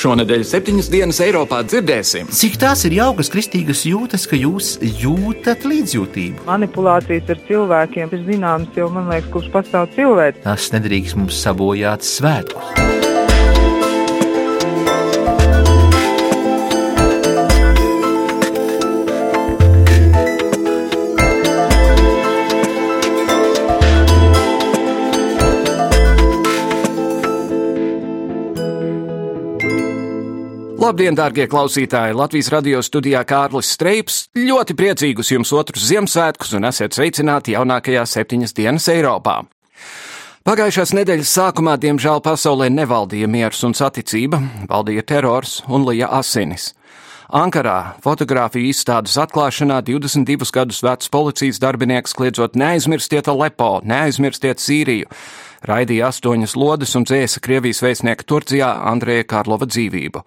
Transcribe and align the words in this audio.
Šonadēļ 0.00 0.44
septiņas 0.48 0.86
dienas 0.88 1.18
Eiropā 1.20 1.58
dzirdēsim. 1.66 2.30
Cik 2.32 2.56
tās 2.62 2.86
ir 2.88 2.94
jaukas 2.96 3.28
kristīgas 3.32 3.82
jūtas, 3.84 4.24
ka 4.30 4.38
jūs 4.38 4.78
jūtat 4.80 5.66
līdzjūtību? 5.68 6.46
Manipulācijas 6.48 7.34
ar 7.34 7.42
cilvēkiem 7.50 8.14
ir 8.16 8.24
zināmas 8.30 8.80
jau, 8.80 8.88
man 8.94 9.12
liekas, 9.12 9.28
kurš 9.34 9.50
pastāv 9.52 9.90
cilvēks. 9.98 10.40
Tas 10.46 10.70
nedrīkst 10.72 11.20
mums 11.20 11.42
sabojāt 11.44 12.06
svētkus. 12.06 12.99
Labdien, 30.80 31.12
darbie 31.12 31.44
klausītāji! 31.44 32.14
Latvijas 32.16 32.46
radio 32.54 32.78
studijā 32.80 33.20
Kārlis 33.28 33.68
Streips. 33.74 34.14
Ļoti 34.32 34.72
priecīgus 34.78 35.28
jums 35.28 35.50
otrus 35.52 35.82
Ziemassvētkus 35.90 36.54
un 36.56 36.64
esiet 36.70 36.94
sveicināti 36.96 37.52
jaunākajā 37.52 38.06
septiņas 38.08 38.54
dienas 38.56 38.86
Eiropā. 38.88 39.42
Pagājušās 40.48 40.94
nedēļas 40.96 41.32
sākumā, 41.36 41.74
diemžēl, 41.82 42.22
pasaulē 42.24 42.70
nevaldīja 42.72 43.28
miers 43.28 43.60
un 43.68 43.76
saticība, 43.76 44.40
valdīja 44.70 45.04
terors 45.10 45.58
un 45.68 45.84
lija 45.84 46.08
asinis. 46.16 46.70
Ankarā 47.28 47.98
fotografiju 48.00 48.70
izstādes 48.72 49.18
atklāšanā 49.20 49.82
22 49.84 50.48
gadus 50.54 50.80
vecs 50.86 51.12
policijas 51.12 51.60
darbinieks 51.60 52.16
kliedzot 52.16 52.56
neaizmirstiet 52.56 53.28
Alepo, 53.28 53.82
neaizmirstiet 53.84 54.64
Sīriju, 54.64 55.12
raidīja 55.68 56.08
astoņas 56.08 56.56
lodes 56.56 56.96
un 56.96 57.04
dzēsa 57.04 57.44
Krievijas 57.44 57.82
vēstnieka 57.84 58.24
Turcijā 58.24 58.72
Andreja 58.94 59.28
Karlova 59.28 59.68
dzīvību. 59.68 60.24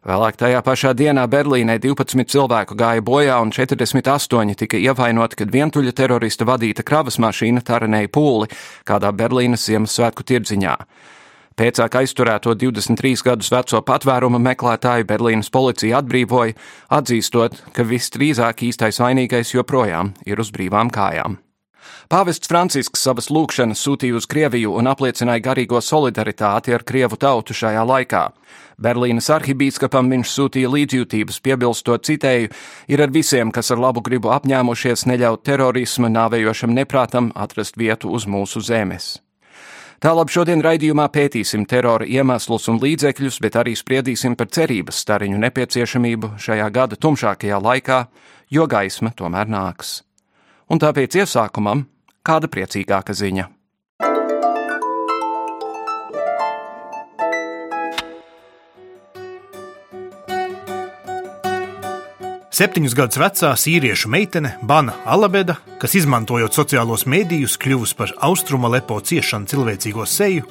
Vēlāk 0.00 0.38
tajā 0.40 0.62
pašā 0.64 0.94
dienā 0.96 1.26
Berlīnē 1.28 1.74
12 1.76 2.24
cilvēku 2.32 2.72
gāja 2.72 3.02
bojā 3.04 3.34
un 3.44 3.50
48 3.52 4.54
tika 4.56 4.78
ievainoti, 4.80 5.36
kad 5.42 5.52
vientuļa 5.52 5.92
terorista 5.92 6.46
vadīta 6.48 6.80
kravas 6.88 7.18
mašīna 7.20 7.60
taranēja 7.60 8.08
pūli 8.08 8.48
kādā 8.88 9.10
Berlīnas 9.12 9.66
Ziemassvētku 9.68 10.24
tirdziņā. 10.24 10.78
Pēcāk 11.60 11.98
aizturēto 12.00 12.54
23 12.56 13.26
gadus 13.26 13.52
veco 13.52 13.82
patvērumu 13.84 14.40
meklētāju 14.40 15.04
Berlīnas 15.04 15.52
policija 15.52 16.00
atbrīvoja, 16.00 16.56
atzīstot, 16.96 17.60
ka 17.76 17.84
visdrīzāk 17.84 18.64
īstais 18.70 19.02
vainīgais 19.04 19.52
joprojām 19.52 20.14
ir 20.24 20.40
uz 20.40 20.48
brīvām 20.48 20.88
kājām. 20.88 21.36
Pāvests 22.10 22.48
Francisks 22.50 23.04
savas 23.04 23.28
lūgšanas 23.30 23.80
sūtīja 23.84 24.16
uz 24.18 24.26
Krieviju 24.30 24.72
un 24.80 24.88
apliecināja 24.90 25.44
garīgo 25.44 25.78
solidaritāti 25.84 26.74
ar 26.74 26.82
Krievu 26.88 27.20
tautu 27.20 27.54
šajā 27.54 27.84
laikā. 27.86 28.24
Berlīnas 28.80 29.28
arhibīskapam 29.34 30.08
viņš 30.08 30.30
sūtīja 30.32 30.68
līdzjūtības, 30.72 31.40
piebilstot 31.44 32.06
citēju, 32.08 32.48
ir 32.88 33.02
ar 33.04 33.12
visiem, 33.12 33.52
kas 33.52 33.68
ar 33.74 33.82
labu 33.82 34.00
gribu 34.00 34.32
apņēmušies 34.32 35.04
neļaut 35.10 35.44
terorisma 35.44 36.08
nāvējošam 36.08 36.72
neprātam 36.72 37.28
atrast 37.36 37.76
vietu 37.76 38.08
uz 38.16 38.24
mūsu 38.24 38.64
zemes. 38.64 39.18
Tālāk 40.00 40.32
šodien 40.32 40.62
raidījumā 40.64 41.10
pētīsim 41.12 41.66
terora 41.68 42.06
iemeslus 42.08 42.70
un 42.72 42.80
līdzekļus, 42.80 43.36
bet 43.44 43.60
arī 43.60 43.76
spriedīsim 43.76 44.32
par 44.32 44.48
cerības 44.48 45.02
stariņu 45.04 45.42
nepieciešamību 45.44 46.34
šajā 46.40 46.72
gada 46.72 46.96
tumšākajā 46.96 47.60
laikā, 47.60 48.02
jo 48.48 48.64
gaisma 48.64 49.12
tomēr 49.12 49.52
nāks. 49.52 49.98
Un 50.72 50.80
tāpēc 50.80 51.20
iesākumam 51.20 51.84
kāda 52.24 52.48
priecīgāka 52.48 53.12
ziņa. 53.12 53.50
Septiņus 62.60 62.92
gadus 62.92 63.16
vecā 63.16 63.50
sīriešu 63.56 64.10
meitene 64.12 64.50
Bana 64.68 64.92
Alabeda, 65.08 65.54
kas 65.80 65.94
izmantojot 65.96 66.52
sociālos 66.52 67.06
mēdījus, 67.08 67.54
kļuvusi 67.56 67.96
par 67.96 68.10
austrumu 68.26 68.68
lepo 68.68 68.98
ciešanu 69.00 69.48
cilvēcīgo 69.48 70.04
seju, 70.04 70.44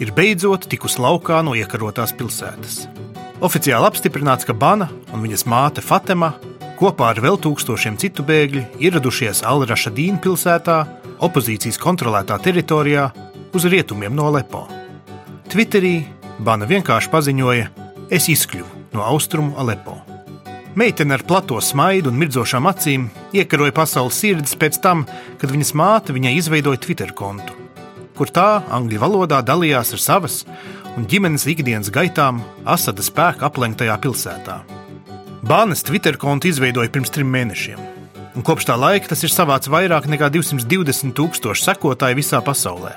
ir 0.00 0.14
beidzot 0.16 0.64
tikusi 0.72 1.02
laukā 1.04 1.42
no 1.44 1.52
iekarotās 1.52 2.14
pilsētas. 2.16 2.86
Oficiāli 3.44 3.90
apstiprināts, 3.90 4.48
ka 4.48 4.56
Bana 4.56 4.88
un 5.12 5.20
viņas 5.20 5.44
māte 5.52 5.84
Fatema 5.84 6.30
kopā 6.80 7.10
ar 7.12 7.20
vēl 7.20 7.36
tūkstošiem 7.44 8.00
citu 8.00 8.24
bēgļu 8.24 8.64
ieradušies 8.80 9.44
Alrašadīna 9.44 10.16
pilsētā, 10.24 10.78
opozīcijas 11.20 11.76
kontrolētā 11.82 12.40
teritorijā, 12.40 13.10
uz 13.52 13.68
rietumiem 13.68 14.16
no 14.16 14.32
Lepo. 14.32 14.64
Twitterī 15.52 15.98
Bana 16.40 16.64
vienkārši 16.64 17.12
paziņoja: 17.12 17.68
Es 18.08 18.32
izkļuvu 18.32 18.96
no 18.96 19.04
austrumu 19.12 19.60
Alepo. 19.60 20.09
Meitene 20.74 21.16
ar 21.16 21.24
plato 21.26 21.56
smaidu 21.58 22.12
un 22.12 22.18
mirdzošām 22.20 22.68
acīm 22.70 23.08
iekaroja 23.34 23.74
pasaules 23.74 24.20
sirdis 24.22 24.54
pēc 24.54 24.78
tam, 24.84 25.02
kad 25.40 25.50
viņas 25.50 25.72
māte 25.74 26.14
viņai 26.14 26.36
izveidoja 26.38 26.78
Twitter 26.84 27.10
kontu, 27.16 27.56
kur 28.14 28.30
tā 28.30 28.62
angļu 28.70 29.00
valodā 29.02 29.40
dalījās 29.42 29.90
ar 29.96 30.02
savas 30.04 30.36
un 30.94 31.08
ģimenes 31.10 31.48
ikdienas 31.50 31.90
gaitām 31.90 32.38
Asada 32.62 33.02
spēka 33.02 33.48
aplenktajā 33.50 33.98
pilsētā. 33.98 34.60
Bānes 35.42 35.82
Twitter 35.82 36.14
kontu 36.20 36.52
izveidoja 36.52 36.92
pirms 36.94 37.10
trim 37.10 37.34
mēnešiem, 37.34 37.82
un 38.38 38.46
kopš 38.46 38.70
tā 38.70 38.78
laika 38.78 39.10
tas 39.10 39.26
ir 39.26 39.34
savāds 39.34 39.70
vairāk 39.72 40.06
nekā 40.06 40.30
220 40.38 41.16
tūkstoši 41.18 41.66
sekotāju 41.66 42.22
visā 42.22 42.38
pasaulē. 42.46 42.94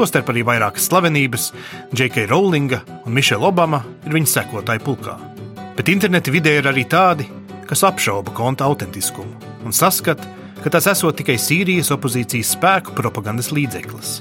Tostarp 0.00 0.32
arī 0.32 0.48
vairākas 0.48 0.88
slavenības, 0.88 1.52
J.K. 1.92 2.24
Rowlinga 2.32 2.84
un 3.04 3.16
Mišela 3.16 3.52
Obama 3.52 3.84
ir 4.06 4.16
viņa 4.16 4.38
sekotāju 4.40 4.88
pulkā. 4.88 5.35
Bet 5.76 5.90
interneta 5.92 6.32
vidē 6.32 6.56
ir 6.58 6.68
arī 6.70 6.86
tādi, 6.88 7.26
kas 7.68 7.84
apšauba 7.84 8.32
konta 8.36 8.64
autentiskumu 8.64 9.46
un 9.66 9.74
saskata, 9.74 10.24
ka 10.62 10.72
tas 10.72 10.86
esot 10.90 11.18
tikai 11.18 11.36
Sīrijas 11.40 11.92
opozīcijas 11.94 12.54
spēku 12.56 12.94
propagandas 12.96 13.52
līdzeklis. 13.54 14.20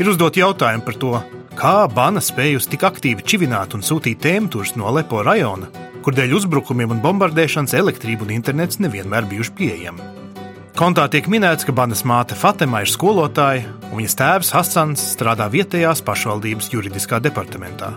Ir 0.00 0.10
uzdot 0.10 0.38
jautājumu 0.38 0.84
par 0.86 0.98
to, 1.00 1.12
kā 1.58 1.76
Bana 1.90 2.22
spējusi 2.22 2.74
tik 2.74 2.86
aktīvi 2.86 3.26
čivināt 3.26 3.74
un 3.76 3.84
sūtīt 3.84 4.22
tēmtūrus 4.24 4.74
no 4.78 4.92
Lepo 4.94 5.22
rajona, 5.26 5.70
kur 6.04 6.16
dēļ 6.16 6.34
uzbrukumiem 6.38 6.94
un 6.94 7.02
bombardēšanas 7.04 7.76
elektrība 7.78 8.26
un 8.26 8.34
internets 8.36 8.80
nevienmēr 8.82 9.28
bijuši 9.30 9.56
pieejami. 9.58 10.10
Kontā 10.74 11.04
tiek 11.06 11.28
minēts, 11.30 11.62
ka 11.62 11.72
Banas 11.72 12.02
māte 12.02 12.34
Fatema 12.34 12.80
ir 12.82 12.90
skolotāja, 12.90 13.68
un 13.90 14.00
viņas 14.00 14.18
tēvs 14.18 14.50
Hasans 14.56 15.04
strādā 15.14 15.46
vietējās 15.52 16.02
pašvaldības 16.02 16.72
juridiskā 16.74 17.22
departamentā. 17.22 17.92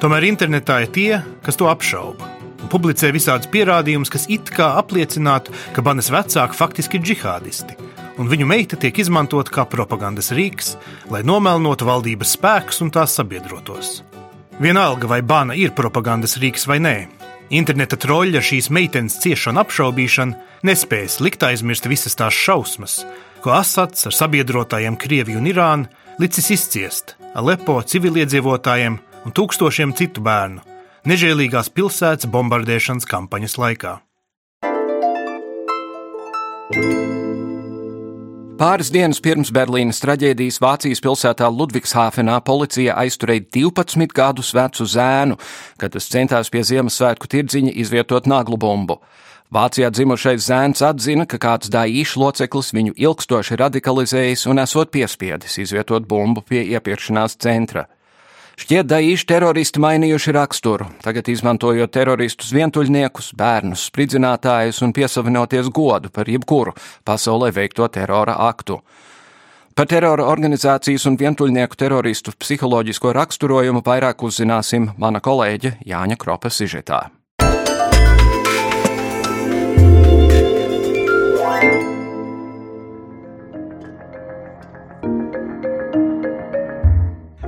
Tomēr 0.00 0.24
internetā 0.30 0.78
ir 0.80 0.92
tie, 0.94 1.10
kas 1.44 1.58
to 1.60 1.66
apšauba 1.68 2.24
un 2.60 2.68
publicē 2.72 3.10
visādus 3.12 3.48
pierādījumus, 3.52 4.10
kas 4.12 4.26
it 4.32 4.48
kā 4.52 4.70
apliecinātu, 4.80 5.52
ka 5.76 5.84
Banas 5.84 6.10
vecāki 6.12 6.56
faktiski 6.56 6.96
ir 6.96 7.04
džihādisti, 7.04 7.76
un 8.20 8.28
viņu 8.30 8.48
meita 8.48 8.78
tiek 8.80 8.96
izmantota 9.00 9.52
kā 9.52 9.66
propagandas 9.68 10.32
rīks, 10.36 10.74
lai 11.12 11.20
nomelnotu 11.24 11.88
valdības 11.88 12.32
spēkus 12.36 12.80
un 12.84 12.92
tās 12.94 13.16
sabiedrotos. 13.16 14.00
Vienalga, 14.60 15.08
vai 15.08 15.20
Bana 15.20 15.56
ir 15.56 15.72
propagandas 15.76 16.38
rīks 16.40 16.64
vai 16.68 16.78
nē, 16.84 16.96
interneta 17.52 17.96
troļļa 18.00 18.44
šīs 18.44 18.70
meitenes 18.72 19.18
ciešanu 19.20 19.60
apšaubīšana 19.64 20.64
nespējas 20.68 21.20
likt 21.24 21.44
aizmirst 21.44 21.88
visas 21.92 22.16
tās 22.16 22.36
šausmas, 22.36 23.02
ko 23.44 23.52
Asads 23.56 24.08
ar 24.08 24.16
sabiedrotājiem 24.16 24.96
Krieviju 25.00 25.40
un 25.40 25.52
Irānu 25.52 26.20
licis 26.20 26.52
izciest 26.56 27.16
Alepo 27.36 27.80
civiliedzīvotājiem 27.84 29.00
un 29.24 29.34
tūkstošiem 29.36 29.94
citu 29.96 30.22
bērnu 30.24 30.64
nežēlīgās 31.08 31.70
pilsētas 31.72 32.28
bombardēšanas 32.30 33.08
kampaņas 33.08 33.56
laikā. 33.60 33.98
Pāris 38.60 38.90
dienas 38.92 39.22
pirms 39.24 39.48
Berlīnas 39.56 40.02
traģēdijas 40.02 40.58
Vācijas 40.60 41.00
pilsētā 41.00 41.46
Ludvigshāfenā 41.48 42.34
policija 42.44 42.98
aizturēja 43.00 43.46
12 43.56 44.12
gadus 44.12 44.52
vecu 44.52 44.84
zēnu, 44.84 45.38
kad 45.80 45.94
tas 45.94 46.10
centās 46.12 46.52
pie 46.52 46.60
Ziemassvētku 46.68 47.30
tirdziņa 47.32 47.72
izvietot 47.80 48.28
naglu 48.28 48.60
bumbu. 48.60 48.98
Vācijā 49.50 49.88
dzimušais 49.90 50.44
zēns 50.44 50.84
atzina, 50.84 51.24
ka 51.26 51.40
kāds 51.40 51.72
dāīšu 51.72 52.20
loceklis 52.20 52.68
viņu 52.76 52.92
ilgstoši 53.00 53.56
radikalizējis 53.64 54.44
un 54.52 54.60
esot 54.62 54.92
piespiedis 54.92 55.56
izvietot 55.64 56.04
bumbu 56.06 56.44
pie 56.44 56.60
iepirkšanās 56.76 57.40
centra. 57.40 57.88
Šķiet, 58.60 58.90
daīši 58.90 59.24
teroristi 59.24 59.80
mainījuši 59.80 60.32
raksturu, 60.36 60.90
tagad 61.00 61.30
izmantojot 61.32 61.92
teroristus 61.96 62.50
vientuļniekus, 62.52 63.30
bērnus, 63.38 63.86
spridzinātājus 63.88 64.82
un 64.84 64.92
piesavinoties 64.92 65.70
godu 65.72 66.10
par 66.12 66.28
jebkuru 66.28 66.74
pasaulē 67.08 67.48
veikto 67.56 67.88
terora 67.88 68.34
aktu. 68.50 68.76
Par 69.72 69.88
terora 69.88 70.26
organizācijas 70.28 71.06
un 71.08 71.16
vientuļnieku 71.16 71.78
teroristu 71.80 72.34
psiholoģisko 72.36 73.14
raksturojumu 73.16 73.80
vairāk 73.86 74.26
uzzināsim 74.28 74.90
mana 75.00 75.24
kolēģe 75.24 75.78
Jāņa 75.88 76.20
Kropa 76.20 76.52
sižetā. 76.52 77.06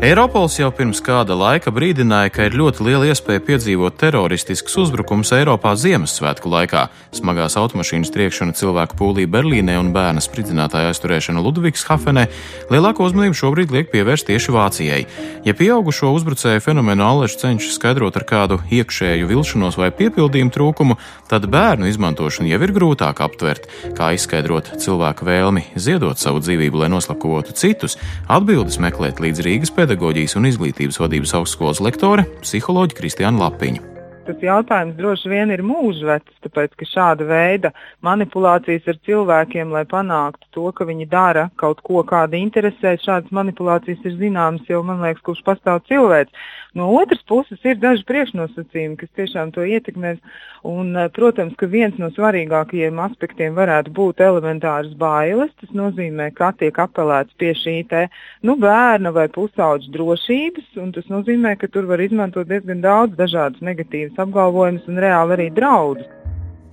Eiropols 0.03 0.57
jau 0.59 0.67
pirms 0.75 0.99
kāda 0.99 1.37
laika 1.39 1.71
brīdināja, 1.71 2.33
ka 2.35 2.49
ir 2.49 2.57
ļoti 2.59 2.83
liela 2.83 3.07
iespēja 3.07 3.39
piedzīvot 3.47 3.95
teroristiskus 4.01 4.75
uzbrukumus 4.83 5.31
Eiropā 5.37 5.77
Ziemassvētku 5.79 6.51
laikā. 6.51 6.89
Smagās 7.15 7.55
automašīnas 7.61 8.11
triekšana 8.11 8.57
cilvēku 8.59 8.99
pūlī 8.99 9.29
Berlīnē 9.31 9.77
un 9.79 9.93
bērna 9.95 10.19
spridzinātāja 10.25 10.91
aizturēšana 10.91 11.45
Ludvigshafenē 11.45 12.25
lielāko 12.73 13.07
uzmanību 13.07 13.39
šobrīd 13.39 13.71
liek 13.77 13.93
pievērst 13.93 14.27
tieši 14.27 14.55
Vācijai. 14.57 14.99
Ja 15.47 15.55
pieaugušo 15.55 16.11
uzbrucēju 16.17 16.65
fenomenu 16.67 17.07
Aleša 17.07 17.45
cenšas 17.45 17.79
skaidrot 17.79 18.19
ar 18.19 18.27
kādu 18.27 18.59
iekšēju 18.75 19.31
vilšanos 19.31 19.79
vai 19.79 19.93
piepildījumu 19.95 20.51
trūkumu, 20.59 20.99
tad 21.31 21.47
bērnu 21.47 21.87
izmantošanu 21.93 22.51
jau 22.51 22.59
ir 22.67 22.75
grūtāk 22.75 23.23
aptvert. 23.23 23.71
Kā 23.95 24.11
izskaidrot 24.19 24.75
cilvēku 24.83 25.31
vēlmi 25.31 25.69
ziedot 25.79 26.19
savu 26.19 26.43
dzīvību, 26.43 26.83
lai 26.83 26.91
noslakotu 26.91 27.55
citus, 27.55 28.01
atbildes 28.27 28.83
meklēt 28.83 29.23
līdz 29.23 29.47
Rīgas 29.47 29.71
pēdējiem 29.71 29.92
pedagoģijas 29.93 30.39
un 30.41 30.49
izglītības 30.49 31.01
vadības 31.03 31.35
augstskolas 31.37 31.81
lektore, 31.85 32.25
psiholoģa 32.41 32.97
Kristiāna 32.97 33.45
Lapiņa. 33.45 33.89
Tas 34.23 34.39
jautājums 34.39 34.95
droši 34.97 35.29
vien 35.29 35.51
ir 35.51 35.65
mūžvecs, 35.67 36.37
tāpēc 36.47 36.77
ka 36.79 36.87
šāda 36.87 37.27
veida 37.27 37.73
manipulācijas 38.07 38.87
ar 38.89 39.01
cilvēkiem, 39.05 39.73
lai 39.75 39.83
panāktu 39.91 40.47
to, 40.55 40.69
ka 40.73 40.87
viņi 40.87 41.09
dara 41.11 41.49
kaut 41.59 41.83
ko, 41.85 42.05
kāda 42.07 42.39
interesē, 42.39 42.95
šādas 43.03 43.35
manipulācijas 43.35 44.07
ir 44.07 44.15
zināmas 44.21 44.71
jau, 44.71 44.81
man 44.87 45.03
liekas, 45.03 45.25
kurš 45.27 45.43
pastāv 45.45 45.83
cilvēks. 45.91 46.31
No 46.75 46.87
otras 46.97 47.21
puses 47.29 47.61
ir 47.69 47.77
daži 47.77 48.05
priekšnosacījumi, 48.09 48.97
kas 49.03 49.11
tiešām 49.19 49.51
to 49.53 49.65
ietekmēs. 49.69 50.23
Un, 50.65 50.95
eh, 50.97 51.11
protams, 51.13 51.53
ka 51.61 51.67
viens 51.67 51.99
no 52.01 52.09
svarīgākajiem 52.15 53.03
aspektiem 53.07 53.59
varētu 53.59 53.93
būt 53.99 54.23
elementāras 54.25 54.95
bailes. 54.97 55.53
Tas 55.61 55.75
nozīmē, 55.77 56.31
ka 56.35 56.53
tiek 56.57 56.81
apelēts 56.87 57.37
pie 57.37 57.53
šī 57.53 57.77
te, 57.89 58.07
nu, 58.43 58.57
bērna 58.57 59.13
vai 59.13 59.29
pusauģa 59.29 59.93
drošības, 59.99 60.73
un 60.81 60.93
tas 60.97 61.13
nozīmē, 61.13 61.59
ka 61.61 61.69
tur 61.69 61.85
var 61.93 62.01
izmantot 62.01 62.49
diezgan 62.49 62.81
daudz 62.81 63.21
dažādas 63.21 63.61
negatīvas 63.61 64.17
apgalvojumus 64.17 64.89
un 64.89 64.97
reāli 64.97 65.37
arī 65.37 65.53
draudus. 65.53 66.22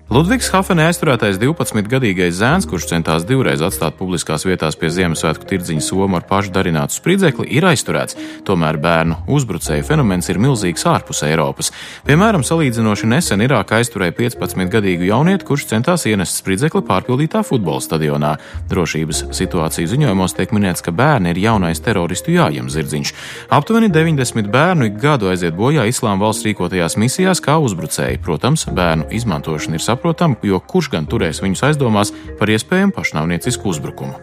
Ludvigs 0.09 0.47
Hafenē 0.49 0.87
aizturētais 0.89 1.37
12-gadīgais 1.37 2.33
zēns, 2.33 2.65
kurš 2.65 2.87
centās 2.89 3.27
divreiz 3.29 3.61
atstāt 3.61 3.93
publiskās 3.99 4.41
vietās 4.41 4.73
pie 4.73 4.89
Ziemassvētku 4.89 5.45
tirdziņa 5.45 5.83
somu 5.85 6.17
ar 6.17 6.23
pašu 6.25 6.49
darinātu 6.49 6.95
spridzekli, 6.97 7.45
ir 7.53 7.67
aizturēts. 7.69 8.17
Tomēr 8.47 8.79
bērnu 8.81 9.19
uzbrucēju 9.29 9.85
fenomens 9.85 10.25
ir 10.33 10.39
milzīgs 10.41 10.87
ārpus 10.89 11.21
Eiropas. 11.27 11.69
Piemēram, 12.07 12.41
salīdzinoši 12.41 13.09
nesen 13.11 13.43
Irākā 13.45 13.83
aizturēja 13.83 14.15
15-gadīgu 14.17 15.05
jaunieti, 15.11 15.45
kurš 15.45 15.67
centās 15.75 16.07
ienest 16.09 16.41
spridzekli 16.41 16.81
pārpildītā 16.89 17.43
futbola 17.45 17.85
stadionā. 17.85 18.33
Drošības 18.73 19.27
situāciju 19.37 19.93
ziņojumos 19.93 20.33
tiek 20.39 20.57
minēts, 20.57 20.81
ka 20.81 20.89
bērni 20.89 21.35
ir 21.35 21.43
jaunais 21.45 21.83
teroristu 21.85 22.33
jājam 22.33 22.73
zirdziņš. 22.73 23.13
Aptuveni 23.53 23.93
90 23.93 24.49
bērnu 24.49 24.89
ik 24.89 24.97
gadu 25.05 25.29
aiziet 25.29 25.53
bojā 25.53 25.85
Islāma 25.85 26.25
valsts 26.25 26.49
rīkotajās 26.49 26.97
misijās 26.97 27.45
kā 27.45 27.61
uzbrucēji. 27.61 28.23
Protams, 28.25 28.65
bērnu 28.73 29.11
izmantošana 29.13 29.77
ir 29.77 29.85
saprotama 29.85 29.98
saprotam, 29.99 30.35
jo 30.43 30.59
kurš 30.63 30.89
gan 30.95 31.07
turēs 31.09 31.41
viņus 31.43 31.65
aizdomās 31.67 32.13
par 32.39 32.49
iespējamu 32.49 32.95
pašnāvniecisku 32.95 33.67
uzbrukumu. 33.67 34.15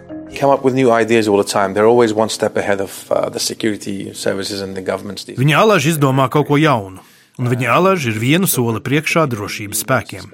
Viņi 5.37 5.55
alaži 5.57 5.93
izdomā 5.95 6.31
kaut 6.33 6.49
ko 6.49 6.57
jaunu 6.61 7.05
un 7.39 7.51
viņa 7.53 7.73
alaži 7.77 8.13
ir 8.13 8.21
vienu 8.21 8.49
soli 8.51 8.81
priekšā 8.85 9.27
drošības 9.33 9.83
spēkiem. 9.85 10.31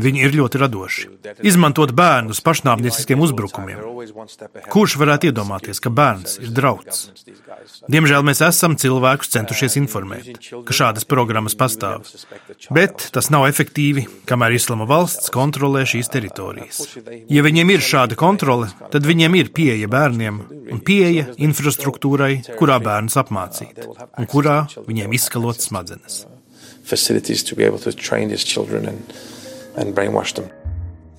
Viņi 0.00 0.24
ir 0.26 0.36
ļoti 0.38 0.60
radoši. 0.62 1.08
Izmantot 1.46 1.92
bērnus 1.96 2.42
pašnāvnieciskiem 2.44 3.22
uzbrukumiem. 3.22 3.82
Kurš 4.72 4.96
varētu 5.02 5.30
iedomāties, 5.30 5.82
ka 5.82 5.92
bērns 5.92 6.38
ir 6.42 6.52
drauds? 6.56 7.08
Diemžēl 7.92 8.24
mēs 8.26 8.42
esam 8.44 8.74
cilvēkus 8.80 9.30
centušies 9.32 9.76
informēt, 9.80 10.30
ka 10.66 10.76
šādas 10.76 11.06
programmas 11.08 11.56
pastāv. 11.58 12.06
Bet 12.74 13.08
tas 13.14 13.30
nav 13.34 13.46
efektīvi, 13.50 14.06
kamēr 14.28 14.56
Islama 14.56 14.86
valsts 14.88 15.30
kontrolē 15.34 15.84
šīs 15.88 16.10
teritorijas. 16.12 16.82
Ja 17.30 17.44
viņiem 17.46 17.74
ir 17.74 17.84
šāda 17.84 18.18
kontrole, 18.18 18.70
tad 18.94 19.06
viņiem 19.08 19.38
ir 19.38 19.52
pieeja 19.54 19.90
bērniem 19.92 20.42
un 20.72 20.82
pieeja 20.84 21.28
infrastruktūrai, 21.36 22.34
kurā 22.58 22.80
bērns 22.82 23.18
apmācīt 23.20 23.84
un 23.86 24.30
kurā 24.30 24.62
viņiem 24.88 25.18
izskalot 25.18 25.60
smadzenes 25.62 26.24
facilities 26.84 27.42
to 27.44 27.56
be 27.56 27.64
able 27.64 27.78
to 27.78 27.92
train 27.92 28.28
these 28.28 28.44
children 28.44 28.86
and, 28.86 29.14
and 29.76 29.94
brainwash 29.94 30.34
them. 30.34 30.50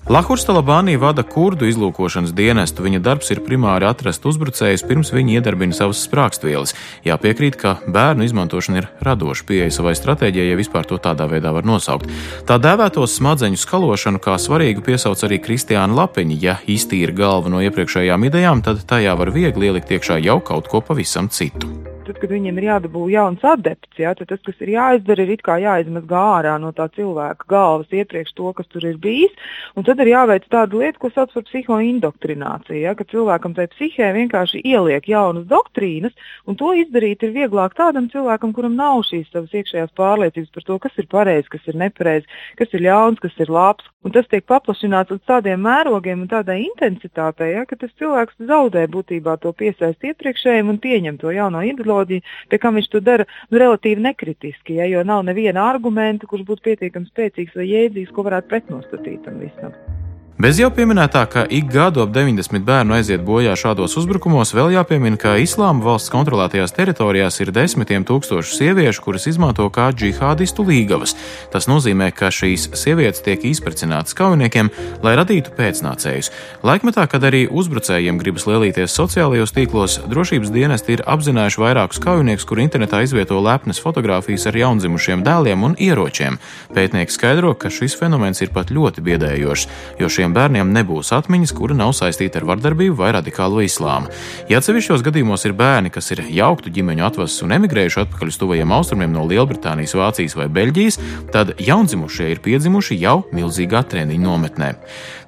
Lahurs 0.04 0.42
Talabānī 0.44 0.98
vada 1.00 1.22
kurdu 1.24 1.64
izlūkošanas 1.64 2.34
dienestu. 2.36 2.84
Viņa 2.84 2.98
darbs 3.00 3.30
ir 3.32 3.38
primāri 3.40 3.86
atrast 3.88 4.26
uzbrucējus, 4.28 4.84
pirms 4.84 5.08
viņi 5.16 5.38
iedarbina 5.38 5.72
savas 5.72 6.02
sprāgstvielas. 6.04 6.74
Jāpiekrīt, 7.08 7.56
ka 7.56 7.78
bērnu 7.88 8.26
izmantošana 8.28 8.82
ir 8.82 8.90
radoša 9.00 9.46
pieeja 9.48 9.70
savai 9.72 9.94
stratēģijai, 9.96 10.50
ja 10.50 10.60
vispār 10.60 10.84
to 10.84 11.00
tādā 11.00 11.24
veidā 11.30 11.54
var 11.56 11.64
nosaukt. 11.64 12.12
Tā 12.44 12.60
dēvētos 12.60 13.16
smadzeņu 13.16 13.62
skalošanu 13.64 14.20
kā 14.20 14.36
svarīgu 14.36 14.84
piesauc 14.84 15.24
arī 15.24 15.40
Kristiāna 15.40 15.96
Lapiņa. 16.02 16.38
Ja 16.44 16.58
iztīra 16.68 17.16
galvu 17.16 17.56
no 17.56 17.64
iepriekšējām 17.64 18.28
idejām, 18.28 18.60
tad 18.60 18.84
tajā 18.84 19.16
var 19.16 19.32
viegli 19.32 19.72
ielikt 19.72 19.96
iekšā 19.96 20.20
jau 20.20 20.36
kaut 20.44 20.68
ko 20.68 20.84
pavisam 20.84 21.32
citu 21.32 21.93
tad, 22.04 22.18
kad 22.20 22.32
viņiem 22.32 22.58
ir 22.60 22.66
jādabū 22.68 23.06
jauns 23.12 23.44
adepts, 23.48 23.96
ja, 24.00 24.12
tad 24.16 24.28
tas, 24.28 24.40
kas 24.44 24.60
ir 24.64 24.74
jāizdara, 24.74 25.24
ir 25.24 25.40
jāizmazgā 25.64 26.20
ārā 26.38 26.54
no 26.60 26.72
tā 26.76 26.86
cilvēka 26.92 27.48
galvas 27.48 27.92
iepriekš 27.94 28.34
to, 28.36 28.52
kas 28.56 28.68
tur 28.72 28.84
ir 28.84 28.98
bijis. 29.00 29.32
Un 29.74 29.86
tad 29.86 30.00
ir 30.02 30.12
jāveic 30.12 30.46
tāda 30.52 30.80
lieta, 30.80 31.00
ko 31.00 31.10
sauc 31.14 31.32
par 31.34 31.46
psihoindoktrināciju, 31.48 32.82
ja, 32.84 32.94
ka 32.98 33.06
cilvēkam 33.08 33.56
tajā 33.56 33.72
psihē 33.72 34.10
vienkārši 34.18 34.60
ieliek 34.64 35.08
jaunas 35.08 35.46
doktrīnas, 35.48 36.12
un 36.46 36.58
to 36.60 36.74
izdarīt 36.76 37.24
ir 37.24 37.34
vieglāk 37.36 37.76
tādam 37.78 38.10
cilvēkam, 38.12 38.52
kuram 38.56 38.76
nav 38.76 39.04
šīs 39.08 39.32
savas 39.32 39.54
iekšējās 39.56 39.96
pārliecības 39.96 40.52
par 40.54 40.68
to, 40.68 40.78
kas 40.84 41.00
ir 41.00 41.08
pareizi, 41.10 41.50
kas 41.56 41.72
ir 41.72 41.80
nepareizi, 41.80 42.28
kas 42.60 42.76
ir 42.76 42.84
ļauns, 42.84 43.22
kas 43.24 43.40
ir 43.40 43.52
labs. 43.52 43.88
Un 44.04 44.12
tas 44.12 44.26
tiek 44.28 44.44
paplašināts 44.44 45.14
uz 45.14 45.20
tādiem 45.24 45.62
mērogiem 45.64 46.26
un 46.26 46.28
tādai 46.28 46.58
intensitātei, 46.66 47.54
ja, 47.54 47.64
ka 47.64 47.78
tas 47.80 47.92
cilvēks 47.96 48.36
zaudē 48.50 48.84
būtībā 48.92 49.38
to 49.40 49.54
piesaist 49.56 50.04
iepriekšējiem 50.04 50.68
un 50.68 50.80
pieņem 50.82 51.16
to 51.22 51.32
jauno 51.32 51.62
ideoloģiju 51.64 51.93
psiholoģiju, 51.94 52.24
pie 52.50 52.58
kam 52.58 52.78
viņš 52.78 52.88
to 52.90 53.00
dara 53.00 53.26
nu, 53.50 53.58
relatīvi 53.58 54.02
nekritiski, 54.02 54.78
ja, 54.80 54.88
jo 54.90 55.04
nav 55.06 55.24
neviena 55.24 55.68
argumenta, 55.70 56.26
kurš 56.26 56.46
būtu 56.48 56.70
pietiekami 56.70 57.10
spēcīgs 57.10 57.56
vai 57.56 57.70
jēdzīgs, 57.70 58.14
ko 58.14 58.26
varētu 58.26 58.50
pretnostatīt 58.50 59.22
tam 59.24 59.38
visam. 59.42 60.03
Bez 60.44 60.58
jau 60.60 60.66
pieminētā, 60.68 61.22
ka 61.32 61.42
ik 61.48 61.70
gadu 61.72 62.02
ap 62.02 62.10
90 62.12 62.66
bērnu 62.68 62.92
aiziet 62.98 63.22
bojā 63.24 63.54
šādos 63.56 63.94
uzbrukumos, 63.96 64.50
vēl 64.52 64.74
jāpiemina, 64.74 65.16
ka 65.16 65.38
Islāma 65.40 65.80
valsts 65.80 66.12
kontrolētajās 66.12 66.74
teritorijās 66.76 67.40
ir 67.40 67.52
desmitiem 67.56 68.04
tūkstošu 68.04 68.52
sieviešu, 68.52 69.00
kuras 69.06 69.24
izmanto 69.30 69.64
kā 69.72 69.86
džihādistu 69.96 70.66
līgavas. 70.68 71.14
Tas 71.48 71.64
nozīmē, 71.64 72.10
ka 72.12 72.28
šīs 72.28 72.66
sievietes 72.76 73.24
tiek 73.24 73.46
izprecinātas 73.48 74.12
kaujiniekiem, 74.18 74.68
lai 75.00 75.14
radītu 75.16 75.54
pēcnācējus. 75.56 76.28
Laikmetā, 76.60 77.06
kad 77.08 77.24
arī 77.24 77.46
uzbrucējiem 77.48 78.20
gribas 78.20 78.44
lielīties 78.44 78.98
sociālajos 79.00 79.56
tīklos, 79.56 79.96
drošības 80.12 80.52
dienesti 80.52 80.98
ir 80.98 81.04
apzinājuši 81.08 81.64
vairākus 81.64 82.02
kaujiniekus, 82.04 82.44
kur 82.44 82.60
internetā 82.60 83.00
izvieto 83.06 83.40
lepnas 83.40 83.80
fotogrāfijas 83.80 84.44
ar 84.52 84.60
jaundzimušiem 84.60 85.24
dēliem 85.24 85.64
un 85.70 85.80
ieročiem. 85.80 86.36
Pētnieki 86.76 87.16
skaidro, 87.16 87.56
ka 87.56 87.72
šis 87.72 87.96
fenomens 87.96 88.44
ir 88.44 88.52
pat 88.52 88.68
ļoti 88.68 89.08
biedējošs, 89.08 89.68
jo 90.04 90.12
šie 90.12 90.33
šiem 90.33 90.33
bērniem 90.35 90.71
nebūs 90.75 91.11
atmiņas, 91.15 91.53
kura 91.57 91.77
nav 91.77 91.93
saistīta 91.97 92.41
ar 92.41 92.47
vardarbību 92.49 92.97
vai 92.99 93.11
radikālo 93.15 93.61
islāmu. 93.65 94.11
Ja 94.49 94.59
atsevišķos 94.59 95.03
gadījumos 95.05 95.45
ir 95.47 95.55
bērni, 95.59 95.91
kas 95.93 96.11
ir 96.15 96.23
jauktu 96.33 96.73
ģimeņu 96.75 97.05
atvases 97.07 97.45
un 97.45 97.55
emigrējuši 97.59 98.01
atpakaļ 98.03 98.33
uz 98.33 98.39
tuvajiem 98.41 98.73
austrumiem 98.75 99.13
no 99.13 99.23
Lielbritānijas, 99.29 99.95
Vācijas 99.99 100.35
vai 100.39 100.49
Beļģijas, 100.57 100.99
tad 101.33 101.55
jaundzimušie 101.61 102.31
ir 102.33 102.43
piedzimuši 102.45 102.99
jau 102.99 103.21
milzīgā 103.35 103.85
treniņa 103.89 104.25
nometnē. 104.25 104.73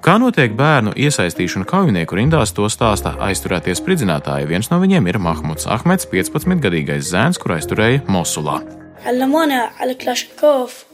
Kā 0.02 0.18
notiek 0.18 0.54
bērnu 0.58 0.96
iesaistīšana 0.98 1.66
kaujinieku 1.70 2.18
rindās, 2.18 2.52
to 2.52 2.66
stāsta 2.72 3.14
aizturēties 3.22 3.78
spridzinātāji. 3.80 4.50
Viens 4.50 4.72
no 4.72 4.82
viņiem 4.82 5.06
ir 5.10 5.22
Mahmuds 5.22 5.70
Ahmeds, 5.70 6.10
15-gadīgais 6.10 7.06
zēns, 7.14 7.38
kur 7.38 7.58
aizturēja 7.58 8.02
Mosulā. 8.10 8.60
علمونا 9.06 9.70
على 9.80 9.94
كلاشينكوف 9.94 10.84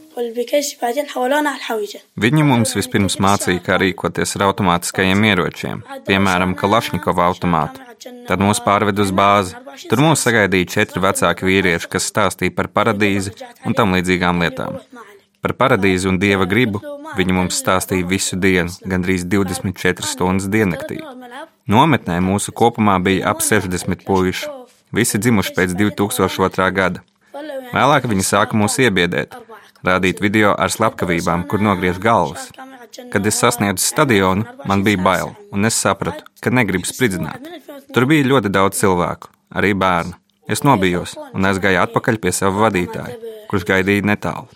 Viņi 2.24 2.44
mums 2.46 2.74
vispirms 2.78 3.16
mācīja, 3.22 3.62
kā 3.66 3.78
rīkoties 3.82 4.36
ar 4.38 4.46
automātiskajiem 4.48 5.24
ieročiem, 5.30 5.82
piemēram, 6.06 6.54
Kalašņikova 6.58 7.26
automātu. 7.32 7.82
Tad 8.28 8.42
mūs 8.42 8.60
pārved 8.64 9.00
uz 9.02 9.10
bāzi. 9.14 9.56
Tur 9.90 10.02
mūs 10.04 10.22
sagaidīja 10.26 10.70
četri 10.76 11.02
vecāki 11.02 11.48
vīrieši, 11.48 11.90
kas 11.90 12.06
stāstīja 12.12 12.54
par 12.54 12.70
paradīzi 12.70 13.34
un 13.66 13.74
tam 13.74 13.96
līdzīgām 13.96 14.42
lietām. 14.44 14.78
Par 15.44 15.52
paradīzi 15.60 16.08
un 16.08 16.18
dieva 16.20 16.46
gribu 16.48 16.80
viņi 17.18 17.34
mums 17.36 17.58
stāstīja 17.60 18.06
visu 18.08 18.38
dienu, 18.40 18.72
gandrīz 18.88 19.26
24 19.28 20.06
stundas 20.08 20.46
diennaktī. 20.52 21.00
Nometnē 21.68 22.20
mūsu 22.24 22.52
kopumā 22.56 22.96
bija 23.04 23.32
ap 23.32 23.42
60 23.44 24.06
puiši, 24.06 24.48
visi 24.92 25.20
dzimuši 25.20 25.52
pēc 25.58 25.74
2002. 25.80 26.70
gada. 26.78 27.04
Vēlāk 27.74 28.06
viņi 28.08 28.24
sāka 28.24 28.56
mūs 28.56 28.78
iebiedēt, 28.80 29.36
rādīt 29.86 30.22
video 30.24 30.54
ar 30.58 30.72
slepkavībām, 30.72 31.46
kur 31.48 31.62
nogriež 31.62 32.00
galvas. 32.02 32.50
Kad 33.10 33.26
es 33.26 33.38
sasniedzu 33.42 33.82
stadionu, 33.82 34.44
man 34.68 34.84
bija 34.86 35.00
bail, 35.02 35.32
un 35.52 35.66
es 35.68 35.78
sapratu, 35.80 36.26
ka 36.40 36.52
negribu 36.54 36.86
spridzināt. 36.88 37.48
Tur 37.94 38.06
bija 38.10 38.26
ļoti 38.26 38.52
daudz 38.54 38.80
cilvēku, 38.82 39.32
arī 39.54 39.72
bērnu. 39.78 40.18
Es 40.44 40.60
nobijos 40.60 41.14
un 41.32 41.46
aizgāju 41.48 41.80
atpakaļ 41.86 42.18
pie 42.20 42.32
sava 42.36 42.66
vadītāja, 42.66 43.16
kurš 43.48 43.64
gaidīja 43.70 44.04
netālu. 44.10 44.50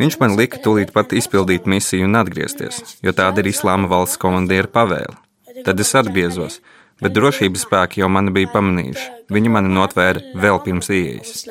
Viņš 0.00 0.16
man 0.22 0.34
lika 0.38 0.58
tūlīt 0.62 0.90
pat 0.94 1.14
izpildīt 1.14 1.68
misiju 1.70 2.08
un 2.08 2.18
atgriezties, 2.18 2.96
jo 3.04 3.14
tāda 3.14 3.42
ir 3.42 3.50
Islāma 3.52 3.90
valsts 3.90 4.18
komandiera 4.20 4.70
pavēle. 4.70 5.14
Tad 5.66 5.82
es 5.82 5.94
atgriezos, 5.98 6.58
bet 7.02 7.14
drošības 7.14 7.66
spēki 7.66 8.02
jau 8.02 8.10
mani 8.12 8.34
bija 8.34 8.50
pamanījuši. 8.54 9.06
Viņi 9.30 9.54
mani 9.54 9.72
notvēra 9.76 10.34
vēl 10.42 10.60
pirms 10.66 10.90
ieejas. 10.94 11.46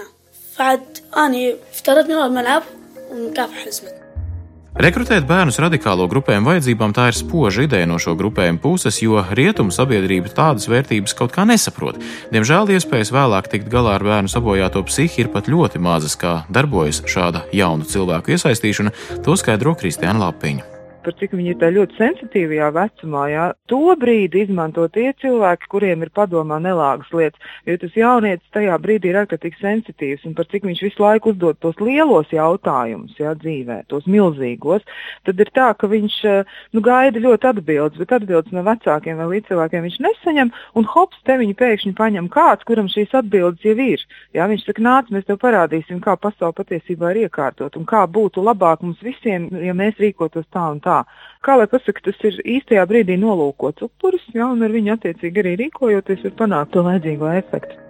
Rekrutēt 4.79 5.25
bērnus 5.27 5.57
radikālo 5.59 6.05
grupējumu 6.07 6.53
vajadzībām 6.53 6.93
tā 6.95 7.09
ir 7.09 7.17
spoža 7.17 7.65
ideja 7.65 7.87
no 7.89 7.97
šo 7.99 8.13
grupējumu 8.19 8.61
puses, 8.63 9.01
jo 9.01 9.19
rietumu 9.35 9.73
sabiedrība 9.75 10.31
tādas 10.37 10.69
vērtības 10.71 11.17
kaut 11.17 11.33
kā 11.35 11.43
nesaprot. 11.49 11.99
Diemžēl 12.31 12.71
iespējas 12.77 13.11
vēlāk 13.11 13.51
tikt 13.51 13.67
galā 13.73 13.97
ar 13.97 14.07
bērnu 14.07 14.31
sabojāto 14.31 14.85
psihi 14.87 15.25
ir 15.25 15.33
pat 15.35 15.51
ļoti 15.51 15.81
mazas, 15.83 16.15
kā 16.21 16.43
darbojas 16.53 17.03
šāda 17.09 17.47
jaunu 17.51 17.89
cilvēku 17.89 18.37
iesaistīšana, 18.37 18.95
to 19.25 19.39
skaidro 19.41 19.75
Kristiāna 19.75 20.29
Lapiņa 20.29 20.78
par 21.09 21.17
cik 21.17 21.31
viņi 21.33 21.55
ir 21.55 21.71
ļoti 21.73 21.97
sensitīvajā 21.97 22.67
vecumā. 22.75 23.23
Jā. 23.31 23.45
To 23.71 23.95
brīdi 23.97 24.43
izmanto 24.43 24.85
tie 24.93 25.09
cilvēki, 25.17 25.69
kuriem 25.71 26.03
ir 26.05 26.11
padomā 26.13 26.59
nelāgas 26.61 27.09
lietas. 27.15 27.41
Jo 27.65 27.77
tas 27.81 27.95
jaunietis 27.97 28.53
tajā 28.53 28.75
brīdī 28.83 29.09
ir 29.09 29.17
ārkārtīgi 29.23 29.57
sensitīvs 29.57 30.27
un 30.29 30.35
par 30.37 30.45
cik 30.51 30.67
viņš 30.69 30.83
visu 30.85 31.01
laiku 31.01 31.33
uzdod 31.33 31.57
tos 31.63 31.79
lielos 31.81 32.29
jautājumus 32.33 33.17
jā, 33.17 33.33
dzīvē, 33.41 33.79
tos 33.89 34.05
milzīgos, 34.05 34.85
tad 35.25 35.41
ir 35.41 35.49
tā, 35.55 35.71
ka 35.79 35.89
viņš 35.89 36.19
eh, 36.29 36.53
nu, 36.77 36.83
gaida 36.85 37.23
ļoti 37.23 37.49
atbildes, 37.53 37.97
bet 38.01 38.13
atbildes 38.19 38.53
no 38.53 38.65
vecākiem 38.67 39.17
vai 39.17 39.29
līdzcilvēkiem 39.33 39.87
viņš 39.87 39.99
nesaņem. 40.05 40.53
Un 40.77 40.89
hops, 40.93 41.17
te 41.25 41.39
viņi 41.41 41.57
pēkšņi 41.57 41.95
paņem 41.97 42.29
kāds, 42.33 42.67
kuram 42.69 42.89
šīs 42.91 43.17
atbildes 43.17 43.65
jau 43.65 43.75
ir. 43.81 44.05
Jā, 44.37 44.45
viņš 44.51 44.67
saka, 44.67 44.85
nāc, 44.85 45.09
mēs 45.13 45.25
tev 45.25 45.41
parādīsim, 45.41 46.03
kā 46.05 46.13
pasaule 46.21 46.53
patiesībā 46.59 47.15
ir 47.15 47.25
iekārtot 47.25 47.79
un 47.79 47.89
kā 47.89 48.05
būtu 48.05 48.45
labāk 48.45 48.85
mums 48.85 49.01
visiem, 49.01 49.49
ja 49.65 49.73
mēs 49.73 49.97
rīkotos 49.97 50.45
tā 50.53 50.69
un 50.69 50.83
tā 50.83 50.98
tā. 50.99 51.27
Kā 51.45 51.55
lai 51.55 51.67
pasaka, 51.71 52.03
tas 52.03 52.23
ir 52.27 52.39
īstajā 52.43 52.85
brīdī 52.89 53.19
nolūkots 53.19 53.87
upuris, 53.87 54.25
ja, 54.35 54.49
un 54.51 54.63
ar 54.63 54.73
viņu 54.75 54.97
attiecīgi 54.97 55.43
arī 55.43 55.55
rīkojoties, 55.65 56.25
var 56.27 56.41
panākt 56.43 56.75
to 56.75 56.83
vajadzīgo 56.83 57.31
efektu. 57.39 57.85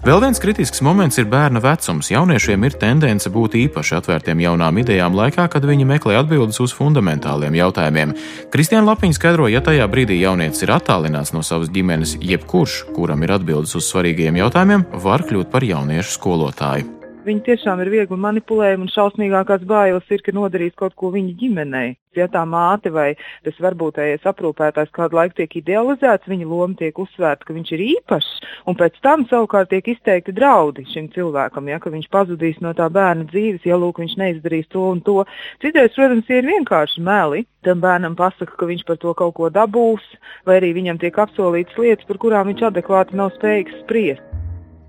Vēl 0.00 0.16
viens 0.22 0.38
kritisks 0.40 0.80
moments 0.80 1.18
ir 1.20 1.26
bērna 1.28 1.60
vecums. 1.60 2.08
Jauniešiem 2.08 2.62
ir 2.64 2.76
tendence 2.80 3.28
būt 3.28 3.52
īpaši 3.66 3.98
atvērtiem 3.98 4.38
jaunām 4.40 4.78
idejām 4.80 5.12
laikā, 5.12 5.44
kad 5.52 5.66
viņi 5.68 5.84
meklē 5.84 6.14
atbildes 6.22 6.56
uz 6.64 6.72
fundamentāliem 6.72 7.58
jautājumiem. 7.58 8.14
Kristiāna 8.48 8.94
Lapiņa 8.94 9.18
skaidro, 9.18 9.50
ja 9.52 9.60
tajā 9.60 9.84
brīdī 9.92 10.16
jaunietis 10.22 10.64
ir 10.64 10.72
attālināts 10.72 11.34
no 11.36 11.44
savas 11.44 11.68
ģimenes, 11.74 12.14
jebkurš, 12.16 12.86
kuram 12.96 13.26
ir 13.28 13.34
atbildes 13.36 13.76
uz 13.76 13.90
svarīgiem 13.92 14.40
jautājumiem, 14.40 14.86
var 15.04 15.26
kļūt 15.28 15.52
par 15.52 15.68
jauniešu 15.68 16.16
skolotāju. 16.16 16.99
Viņi 17.20 17.42
tiešām 17.44 17.82
ir 17.82 17.90
viegli 17.92 18.16
manipulējami, 18.16 18.86
un 18.86 18.90
šausmīgākās 18.94 19.66
bailes 19.68 20.06
ir, 20.08 20.22
ka 20.24 20.32
nodarīs 20.32 20.72
kaut 20.78 20.94
ko 20.96 21.10
viņa 21.12 21.34
ģimenei. 21.36 21.90
Ja 22.16 22.24
tā 22.32 22.46
māte 22.48 22.88
vai 22.90 23.10
tas 23.44 23.58
varbūtējais 23.60 24.24
aprūpētājs 24.30 24.88
kādu 24.96 25.18
laiku 25.18 25.36
tiek 25.36 25.58
idealizēts, 25.60 26.30
viņa 26.30 26.48
loma 26.48 26.78
tiek 26.80 26.96
uzsvērta, 26.96 27.44
ka 27.44 27.56
viņš 27.58 27.74
ir 27.76 27.82
īpašs, 27.84 28.30
un 28.72 28.78
pēc 28.80 28.96
tam 29.04 29.26
savukārt 29.28 29.68
tiek 29.70 29.92
izteikti 29.92 30.32
draudi 30.34 30.86
šim 30.88 31.10
cilvēkam, 31.12 31.68
ja 31.68 31.78
viņš 31.84 32.08
pazudīs 32.08 32.58
no 32.64 32.72
tā 32.78 32.88
bērna 32.88 33.28
dzīves, 33.28 33.68
ja 33.68 33.76
lūk, 33.76 34.00
viņš 34.00 34.16
neizdarīs 34.16 34.72
to 34.72 34.88
un 34.94 35.04
to. 35.04 35.20
Citreiz, 35.60 35.92
protams, 35.92 36.32
ir 36.32 36.48
vienkārši 36.48 37.04
meli. 37.04 37.44
Tam 37.68 37.84
bērnam 37.84 38.16
pasaka, 38.16 38.56
ka 38.56 38.64
viņš 38.64 38.86
par 38.88 38.96
to 38.96 39.12
kaut 39.12 39.36
ko 39.36 39.52
dabūs, 39.52 40.08
vai 40.48 40.56
arī 40.62 40.72
viņam 40.80 41.04
tiek 41.04 41.20
apsolītas 41.20 41.76
lietas, 41.76 42.08
par 42.08 42.24
kurām 42.24 42.48
viņš 42.48 42.70
adekvāti 42.72 43.20
nav 43.20 43.34
spējīgs 43.36 43.82
spriest. 43.84 44.29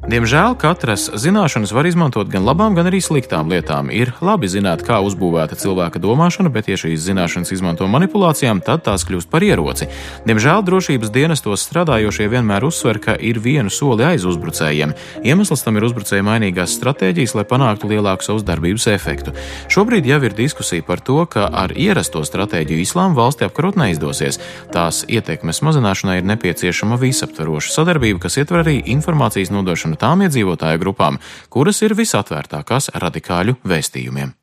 Diemžēl 0.01 0.55
katras 0.57 1.03
zināšanas 1.13 1.69
var 1.77 1.85
izmantot 1.85 2.25
gan 2.33 2.41
labām, 2.41 2.73
gan 2.73 2.87
arī 2.89 2.97
sliktām 3.05 3.51
lietām. 3.53 3.91
Ir 3.93 4.09
labi 4.17 4.47
zināt, 4.49 4.81
kā 4.81 4.97
uzbūvēta 5.05 5.53
cilvēka 5.61 6.01
domāšana, 6.01 6.49
bet, 6.49 6.71
ja 6.71 6.77
šīs 6.81 7.03
zināšanas 7.05 7.53
izmanto 7.53 7.85
manipulācijām, 7.85 8.63
tad 8.65 8.81
tās 8.87 9.05
kļūst 9.05 9.29
par 9.29 9.45
ieroci. 9.45 9.85
Diemžēl 10.25 10.65
drošības 10.65 11.11
dienestos 11.13 11.67
strādājošie 11.67 12.25
vienmēr 12.33 12.65
uzsver, 12.65 12.97
ka 12.97 13.13
ir 13.13 13.37
vienu 13.45 13.69
soli 13.69 14.07
aiz 14.07 14.25
uzbrucējiem. 14.25 14.95
Iemesls 15.21 15.61
tam 15.61 15.77
ir 15.77 15.85
uzbrucēja 15.85 16.25
mainīgās 16.25 16.73
stratēģijas, 16.79 17.37
lai 17.37 17.45
panāktu 17.53 17.93
lielāku 17.93 18.25
savas 18.25 18.41
darbības 18.47 18.89
efektu. 18.95 19.35
Šobrīd 19.69 20.09
jau 20.09 20.17
ir 20.25 20.33
diskusija 20.33 20.81
par 20.81 21.05
to, 21.05 21.19
ka 21.29 21.45
ar 21.45 21.75
ierasto 21.77 22.25
stratēģiju 22.25 22.87
islāma 22.87 23.19
valsti 23.21 23.45
apkarot 23.45 23.77
neizdosies. 23.77 24.41
Tās 24.73 25.05
ietekmes 25.05 25.61
mazināšanai 25.61 26.17
ir 26.23 26.27
nepieciešama 26.33 26.97
visaptveroša 27.05 27.77
sadarbība, 27.77 28.25
kas 28.25 28.41
ietver 28.41 28.65
arī 28.65 28.79
informācijas 28.97 29.53
nodošanu 29.53 29.90
vēršanu 29.91 29.99
tām 29.99 30.21
iedzīvotāju 30.25 30.79
grupām, 30.79 31.19
kuras 31.49 31.81
ir 31.83 31.95
visatvērtākās 31.95 32.91
radikāļu 32.95 33.57
vēstījumiem. 33.63 34.33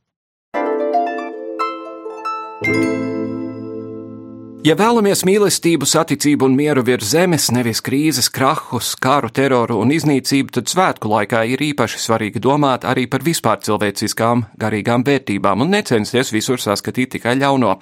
Ja 4.69 4.75
vēlamies 4.77 5.23
mīlestību, 5.25 5.87
saticību 5.89 6.45
un 6.45 6.57
mieru 6.59 6.83
virs 6.85 7.15
zemes, 7.15 7.47
nevis 7.57 7.79
krīzes, 7.81 8.27
krahus, 8.29 8.91
kāru, 9.01 9.31
teroru 9.33 9.79
un 9.81 9.95
iznīcību, 9.95 10.53
tad 10.59 10.69
svētku 10.69 11.09
laikā 11.09 11.41
ir 11.49 11.63
īpaši 11.71 12.03
svarīgi 12.03 12.43
domāt 12.45 12.85
arī 12.85 13.07
par 13.09 13.25
vispār 13.25 13.63
cilvēciskām, 13.65 14.45
garīgām 14.61 15.07
vērtībām 15.09 15.65
un 15.65 15.73
necensties 15.73 16.35
visur 16.37 16.61
saskatīt 16.61 17.15
tikai 17.17 17.39
ļauno. 17.41 17.79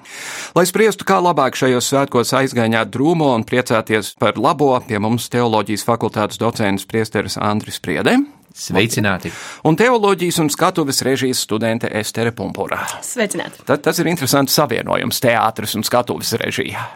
Lai 0.55 0.67
spriestu, 0.71 1.09
kā 1.09 1.19
labāk 1.27 1.59
šajos 1.59 1.91
svētkos 1.91 2.31
aizgaņāt 2.45 2.95
drūmo 2.95 3.33
un 3.35 3.49
priecāties 3.49 4.15
par 4.23 4.39
labo, 4.39 4.71
pie 4.87 5.03
mums 5.03 5.27
teoloģijas 5.35 5.89
fakultātes 5.91 6.39
docents 6.39 6.87
priesteris 6.87 7.41
Andris 7.43 7.83
Priedē. 7.83 8.21
Sveicināti! 8.57 9.29
Un 9.69 9.77
teoloģijas 9.77 10.39
un 10.41 10.49
skatuves 10.49 11.03
režijas 11.05 11.43
studente 11.45 11.91
Estere 11.93 12.31
Pumpura. 12.33 12.79
Sveicināti! 13.05 13.61
Tad, 13.69 13.83
tas 13.85 13.99
ir 14.01 14.09
interesants 14.09 14.57
savienojums- 14.57 15.21
teātris 15.27 15.77
un 15.77 15.85
skatuves 15.85 16.33
režija. 16.41 16.87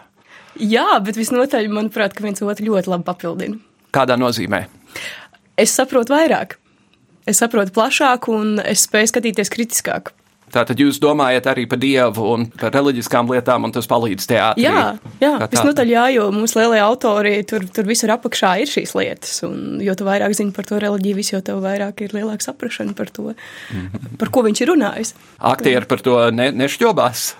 Jā, 0.57 0.97
bet 1.05 1.15
visnotaļ, 1.15 1.69
manuprāt, 1.69 2.15
ka 2.17 2.25
viens 2.25 2.41
otru 2.41 2.65
ļoti 2.65 2.89
labi 2.89 3.05
papildina. 3.05 3.59
Kādā 3.93 4.17
nozīmē? 4.17 4.65
Es 5.55 5.77
saprotu 5.77 6.15
vairāk. 6.15 6.57
Es 7.27 7.37
saprotu 7.37 7.71
plašāk, 7.71 8.27
un 8.27 8.57
es 8.59 8.87
spēju 8.87 9.13
skatīties 9.13 9.53
kritiskāk. 9.53 10.15
Tātad 10.51 10.79
jūs 10.79 10.99
domājat 11.01 11.47
arī 11.51 11.65
par 11.69 11.79
dievu 11.81 12.27
un 12.33 12.45
par 12.59 12.73
reliģiskām 12.75 13.29
lietām, 13.31 13.67
un 13.67 13.73
tas 13.75 13.87
palīdz 13.89 14.27
teātrī? 14.29 14.65
Jā, 14.65 14.83
jā 15.21 15.31
visnotaļ 15.41 15.93
jā, 15.93 16.05
jo 16.17 16.27
mūsu 16.35 16.59
lielie 16.59 16.81
autori 16.83 17.33
tur, 17.47 17.65
tur 17.71 17.87
visur 17.87 18.13
apakšā 18.17 18.53
ir 18.63 18.71
šīs 18.71 18.95
lietas, 18.99 19.37
un 19.47 19.81
jo 19.83 19.95
tu 19.97 20.07
vairāk 20.07 20.35
zini 20.37 20.55
par 20.55 20.67
to 20.67 20.79
reliģiju, 20.83 21.19
vis, 21.19 21.33
jo 21.33 21.41
tev 21.45 21.63
vairāk 21.63 22.03
ir 22.05 22.15
lielāka 22.17 22.49
saprašana 22.49 22.95
par 22.97 23.09
to, 23.09 23.31
mm 23.31 23.87
-hmm. 23.87 24.17
par 24.19 24.29
ko 24.29 24.43
viņš 24.47 24.61
ir 24.61 24.73
runājis. 24.73 25.13
Aktieri 25.39 25.85
par 25.85 26.01
to 26.01 26.31
ne, 26.31 26.51
nešķobās? 26.51 27.33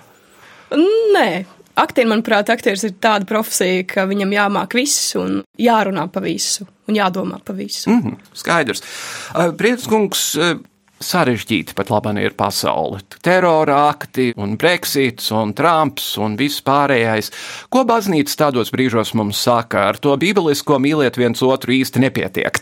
Nē. 1.15 1.46
Aktieri, 1.75 2.10
manuprāt, 2.10 2.50
aktieris 2.50 2.84
ir 2.84 2.91
tāda 3.00 3.25
profesija, 3.25 3.84
ka 3.88 4.03
viņam 4.06 4.34
jāmāk 4.36 4.74
viss 4.75 5.15
un 5.15 5.44
jārunā 5.60 6.08
pa 6.12 6.20
visu 6.20 6.68
un 6.88 6.98
jādomā 7.00 7.39
pa 7.44 7.53
visu. 7.53 7.89
Mm 7.89 8.01
-hmm, 8.01 8.18
skaidrs. 8.34 8.84
Uh, 9.36 9.53
Prieckungs, 9.56 10.36
sarežģīti 11.05 11.75
pat 11.77 11.91
labāk 11.91 12.20
ir 12.22 12.36
pasaule. 12.38 13.01
Terora 13.24 13.88
akti, 13.89 14.31
un 14.41 14.55
Brexits, 14.60 15.31
un 15.36 15.53
Trumps 15.58 16.15
un 16.22 16.38
viss 16.39 16.63
pārējais. 16.65 17.31
Ko 17.72 17.86
baznīca 17.88 18.38
tādos 18.46 18.74
brīžos 18.74 19.13
mums 19.17 19.41
saka? 19.41 19.88
Ar 19.91 20.01
to 20.01 20.15
bībelisko 20.17 20.79
mīliet 20.81 21.20
viens 21.20 21.41
otru 21.46 21.75
īsti 21.77 22.03
nepietiek. 22.05 22.62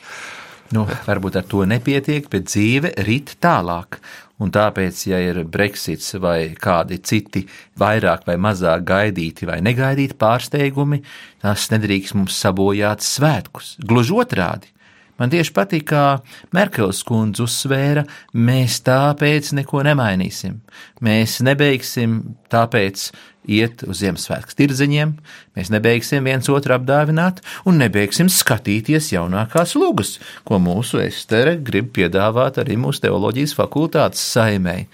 nu, 0.74 0.86
varbūt 1.06 1.40
ar 1.40 1.46
to 1.50 1.66
nepietiek, 1.68 2.28
bet 2.30 2.50
dzīve 2.50 2.94
rit 3.06 3.36
tālāk. 3.42 4.00
Un 4.40 4.48
tāpēc, 4.48 5.02
ja 5.10 5.18
ir 5.20 5.42
Brexits 5.44 6.14
vai 6.16 6.54
kādi 6.56 6.96
citi 7.04 7.42
vairāk 7.80 8.24
vai 8.24 8.38
mazāk 8.40 8.86
gaidīti 8.88 9.44
vai 9.48 9.58
negaidīti 9.60 10.16
pārsteigumi, 10.16 11.02
tas 11.44 11.66
nedrīkst 11.74 12.16
mums 12.16 12.38
sabojāt 12.40 13.04
svētkus. 13.04 13.74
Gluži 13.84 14.16
otrādi, 14.16 14.72
Man 15.20 15.32
tieši 15.32 15.52
patīk, 15.52 15.90
kā 15.92 16.04
Merkels 16.56 17.02
kundze 17.04 17.44
uzsvēra, 17.44 18.06
mēs 18.32 18.80
tāpēc 18.86 19.52
neko 19.58 19.84
nemainīsim. 19.84 20.62
Mēs 21.04 21.42
nebeigsim 21.44 22.22
tāpēc 22.52 23.10
iet 23.50 23.82
uz 23.88 24.00
Ziemassvētku 24.02 24.54
tirdziņiem, 24.56 25.12
mēs 25.56 25.70
nebeigsim 25.72 26.26
viens 26.28 26.48
otru 26.52 26.74
apdāvināt 26.76 27.40
un 27.68 27.80
nebeigsim 27.80 28.28
skatīties 28.32 29.10
jaunākās 29.14 29.74
lugas, 29.80 30.14
ko 30.48 30.60
mūsu 30.62 31.00
estere 31.04 31.56
grib 31.56 31.90
piedāvāt 31.96 32.60
arī 32.62 32.76
mūsu 32.80 33.04
teoloģijas 33.06 33.56
fakultātes 33.58 34.22
saimei. 34.34 34.86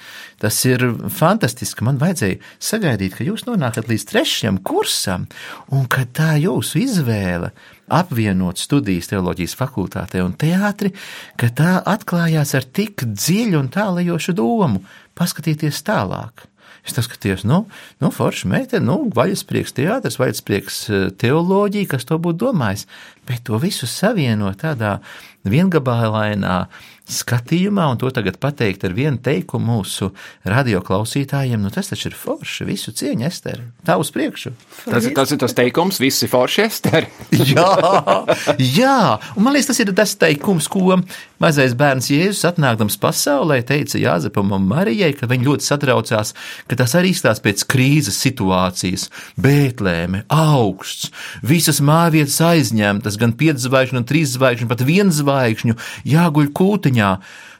Tas 0.42 0.58
ir 0.68 0.84
fantastiski. 1.16 1.86
Man 1.86 2.00
vajadzēja 2.00 2.40
sagaidīt, 2.62 3.16
ka 3.16 3.26
jūs 3.26 3.46
nonākat 3.48 3.88
līdz 3.90 4.08
trešajam 4.10 4.60
kursam, 4.66 5.26
un 5.72 5.86
ka 5.90 6.06
tā 6.16 6.34
jūsu 6.42 6.82
izvēle 6.84 7.54
apvienot 7.92 8.60
studijas 8.60 9.10
teoloģijas 9.12 9.56
fakultātē 9.58 10.24
un 10.24 10.34
teātri, 10.38 10.92
ka 11.38 11.50
tā 11.54 11.78
atklājās 11.86 12.56
ar 12.58 12.66
tik 12.66 13.06
dziļu 13.06 13.60
un 13.60 13.70
tālajošu 13.72 14.36
domu 14.36 14.82
paskatīties 15.18 15.82
tālāk. 15.86 16.46
Es 16.86 16.94
skatījos, 17.02 17.42
nu, 17.42 17.64
nu 17.98 18.12
forša 18.14 18.46
meitene, 18.50 18.84
nu, 18.86 19.08
vaļasprieks 19.14 19.74
teātris, 19.74 20.20
vaļasprieks 20.20 20.76
eh, 20.86 21.06
teoloģija, 21.18 21.90
kas 21.96 22.06
to 22.06 22.18
būtu 22.22 22.44
domājis. 22.44 22.86
Bet 23.26 23.42
to 23.48 23.58
visu 23.58 23.88
savienot 23.90 24.60
tādā 24.62 25.00
viengabalainā 25.50 26.58
skatījumā, 27.06 27.84
un 27.92 28.00
to 28.00 28.10
tagad 28.10 28.38
pateikt 28.42 28.84
ar 28.86 28.94
vienu 28.96 29.20
teikumu 29.22 29.76
mūsu 29.76 30.08
radioklausītājiem, 30.48 31.62
nu 31.62 31.70
tas 31.74 31.92
taču 31.92 32.10
ir 32.10 32.16
forši. 32.18 32.66
Visu 32.66 32.90
cieņu, 32.96 33.26
Ester. 33.28 33.62
Tā 33.86 33.94
uz 34.00 34.10
priekšu. 34.14 34.52
Tas, 34.82 35.06
tas 35.14 35.34
ir 35.34 35.40
tas 35.42 35.54
teikums, 35.54 36.00
visi 36.02 36.26
forši, 36.30 36.64
Ester. 36.66 37.06
jā, 37.54 37.68
jā, 38.58 38.98
un 39.36 39.46
man 39.46 39.54
liekas, 39.54 39.70
tas 39.70 39.82
ir 39.84 39.94
tas 39.94 40.16
teikums, 40.18 40.66
ko 40.72 40.98
mazais 41.42 41.76
bērns 41.78 42.10
Jēzus 42.10 42.46
atnākdams 42.50 42.98
pasaulē 42.98 43.60
teica 43.66 44.00
Jāzepam 44.02 44.50
un 44.56 44.66
Marijai, 44.66 45.12
ka 45.14 45.30
viņi 45.30 45.46
ļoti 45.46 45.68
satraucās, 45.68 46.34
ka 46.66 46.80
tas 46.80 46.96
arī 46.98 47.14
izstās 47.14 47.42
pēc 47.44 47.62
krīzes 47.70 48.18
situācijas. 48.24 49.06
Bētlēme, 49.38 50.24
augsts, 50.32 51.12
visas 51.46 51.78
mājvietas 51.84 52.40
aizņemtas, 52.50 53.20
gan 53.20 53.36
piecas 53.38 53.68
zvaigžņu, 53.68 54.00
gan 54.00 54.10
trīs 54.10 54.34
zvaigžņu, 54.34 54.70
pat 54.74 54.82
viens 54.88 55.22
zvaigžņu, 55.36 55.76
jāguļ 56.08 56.50
kūtiņā. 56.56 57.10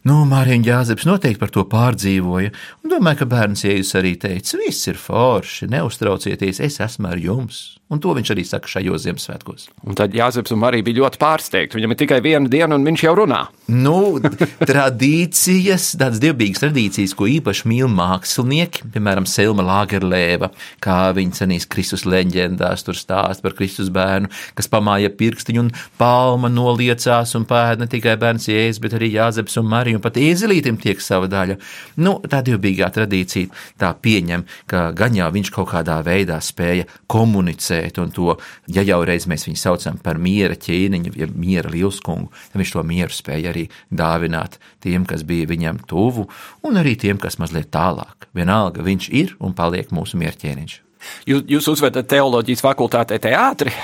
Nu, 0.07 0.21
Mārija 0.23 0.63
Jāzeps 0.63 1.07
noteikti 1.09 1.41
par 1.41 1.51
to 1.51 1.65
pārdzīvoja, 1.67 2.53
un 2.85 2.93
domāju, 2.93 3.25
ka 3.25 3.27
bērns 3.33 3.65
Jēzus 3.67 3.97
arī 3.99 4.13
teica: 4.23 4.61
Viss 4.61 4.87
ir 4.87 5.01
forši, 5.03 5.67
neuztraucieties, 5.73 6.63
es 6.63 6.79
esmu 6.85 7.11
ar 7.11 7.19
jums. 7.19 7.65
Un 7.87 8.01
to 8.03 8.11
viņš 8.17 8.31
arī 8.35 8.43
saka 8.43 8.67
šajos 8.67 9.05
Ziemassvētkos. 9.05 9.69
Un 9.87 9.95
tad 9.95 10.15
Jāzeps 10.17 10.51
un 10.51 10.59
Marija 10.59 10.83
bija 10.83 11.05
ļoti 11.05 11.21
pārsteigti. 11.23 11.79
Viņam 11.79 11.93
ir 11.95 11.99
tikai 12.01 12.17
viena 12.25 12.51
diena, 12.51 12.75
un 12.75 12.83
viņš 12.83 13.05
jau 13.05 13.13
runā. 13.15 13.45
Nu, 13.71 14.19
tradīcijas, 14.59 15.93
tādas 15.95 16.19
dievbijīgas 16.23 16.65
tradīcijas, 16.65 17.15
ko 17.15 17.29
īpaši 17.31 17.69
mīl 17.71 17.87
mākslinieki, 17.95 18.89
piemēram, 18.91 19.29
Selma 19.31 19.63
Lagerlēva, 19.69 20.51
kā 20.83 20.97
viņa 21.15 21.39
cenīs 21.39 21.69
Kristus 21.71 22.03
leģendās, 22.11 22.83
tur 22.87 22.99
stāst 22.99 23.45
par 23.47 23.55
Kristus 23.55 23.93
bērnu, 23.95 24.33
kas 24.59 24.71
pamāja 24.73 25.13
pirkstiņu 25.15 25.63
un 25.69 25.71
palma 26.01 26.51
noliecās 26.51 27.37
un 27.39 27.47
pēd 27.47 27.85
ne 27.85 27.91
tikai 27.93 28.17
bērns 28.19 28.51
Jēzus, 28.51 28.83
bet 28.83 28.99
arī 28.99 29.13
Jāzeps 29.15 29.61
un 29.63 29.71
Marija, 29.71 29.96
un 29.97 30.05
pat 30.05 30.19
iezelītim 30.21 30.79
tiek 30.81 31.01
sava 31.03 31.29
daļa. 31.31 31.57
Nu, 32.03 32.17
tā 32.31 32.43
dievbijīgā 32.47 32.89
tradīcija 32.95 33.51
tā 33.81 33.93
pieņem, 34.03 34.45
ka 34.71 34.91
gan 34.97 35.17
jau 35.17 35.29
viņš 35.35 35.53
kaut 35.55 35.71
kādā 35.73 35.99
veidā 36.07 36.39
spēja 36.45 36.87
komunicēt 37.11 38.01
un 38.03 38.15
to, 38.15 38.37
ja 38.73 38.85
jau 38.87 39.03
reiz 39.09 39.29
mēs 39.31 39.49
viņu 39.49 39.61
saucam 39.61 40.01
par 40.03 40.21
miera 40.23 40.57
ķēniņu, 40.57 41.15
ja 41.19 41.31
miera 41.35 41.73
lielskungu, 41.73 42.31
tad 42.53 42.63
viņš 42.63 42.75
to 42.77 42.87
mieru 42.87 43.15
spēja 43.17 43.53
arī 43.53 43.67
dāvināt 43.91 44.61
tiem, 44.85 45.07
kas 45.09 45.27
bija 45.27 45.51
viņam 45.51 45.83
tuvu, 45.89 46.29
un 46.67 46.81
arī 46.81 46.97
tiem, 47.01 47.21
kas 47.23 47.41
mazliet 47.43 47.73
tālāk. 47.75 48.29
Vienalga, 48.37 48.85
viņš 48.87 49.13
ir 49.13 49.37
un 49.41 49.57
paliek 49.57 49.93
mūsu 49.95 50.21
mierķēniņš. 50.21 50.83
Jūs, 51.29 51.47
jūs 51.51 51.71
uzvedat 51.77 52.09
teoloģijas 52.11 52.65
fakultātē 52.65 53.19
teātri? 53.23 53.75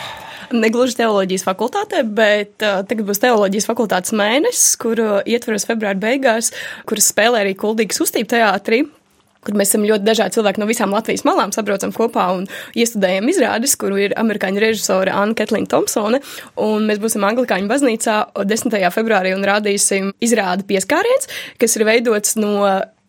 Negluži 0.56 0.98
teoloģijas 1.02 1.46
fakultātē, 1.48 2.02
bet 2.04 2.64
uh, 2.64 2.82
tagad 2.88 3.06
būs 3.08 3.22
teoloģijas 3.22 3.68
fakultātes 3.68 4.16
mēnesis, 4.16 4.74
kur 4.80 5.00
uh, 5.02 5.20
ietveros 5.28 5.68
februāra 5.68 6.00
beigās, 6.00 6.52
kuras 6.88 7.12
spēlē 7.12 7.44
arī 7.44 7.54
Kuldīgas 7.58 8.02
uztība 8.04 8.36
teātrī 8.36 8.84
kur 9.42 9.56
mēs 9.58 9.72
esam 9.72 9.86
ļoti 9.86 10.06
dažādi 10.06 10.36
cilvēki 10.36 10.62
no 10.62 10.68
visām 10.70 10.94
Latvijas 10.94 11.24
malām, 11.26 11.52
sabraucam 11.54 11.92
kopā 11.94 12.28
un 12.36 12.46
iestudējam 12.78 13.26
izrādes, 13.32 13.74
kuru 13.80 13.98
ir 14.04 14.16
amerikāņu 14.20 14.62
režisore 14.62 15.10
Anna 15.10 15.34
Ketlina 15.38 15.66
Thompsone. 15.70 16.22
Un 16.62 16.86
mēs 16.86 17.02
būsim 17.02 17.26
Anglikāņu 17.26 17.70
baznīcā 17.70 18.18
10. 18.38 18.78
februārī 18.94 19.34
un 19.34 19.46
rādīsim 19.46 20.12
izrādi 20.22 20.66
pieskāriens, 20.70 21.30
kas 21.58 21.78
ir 21.78 21.88
veidots 21.88 22.38
no 22.38 22.54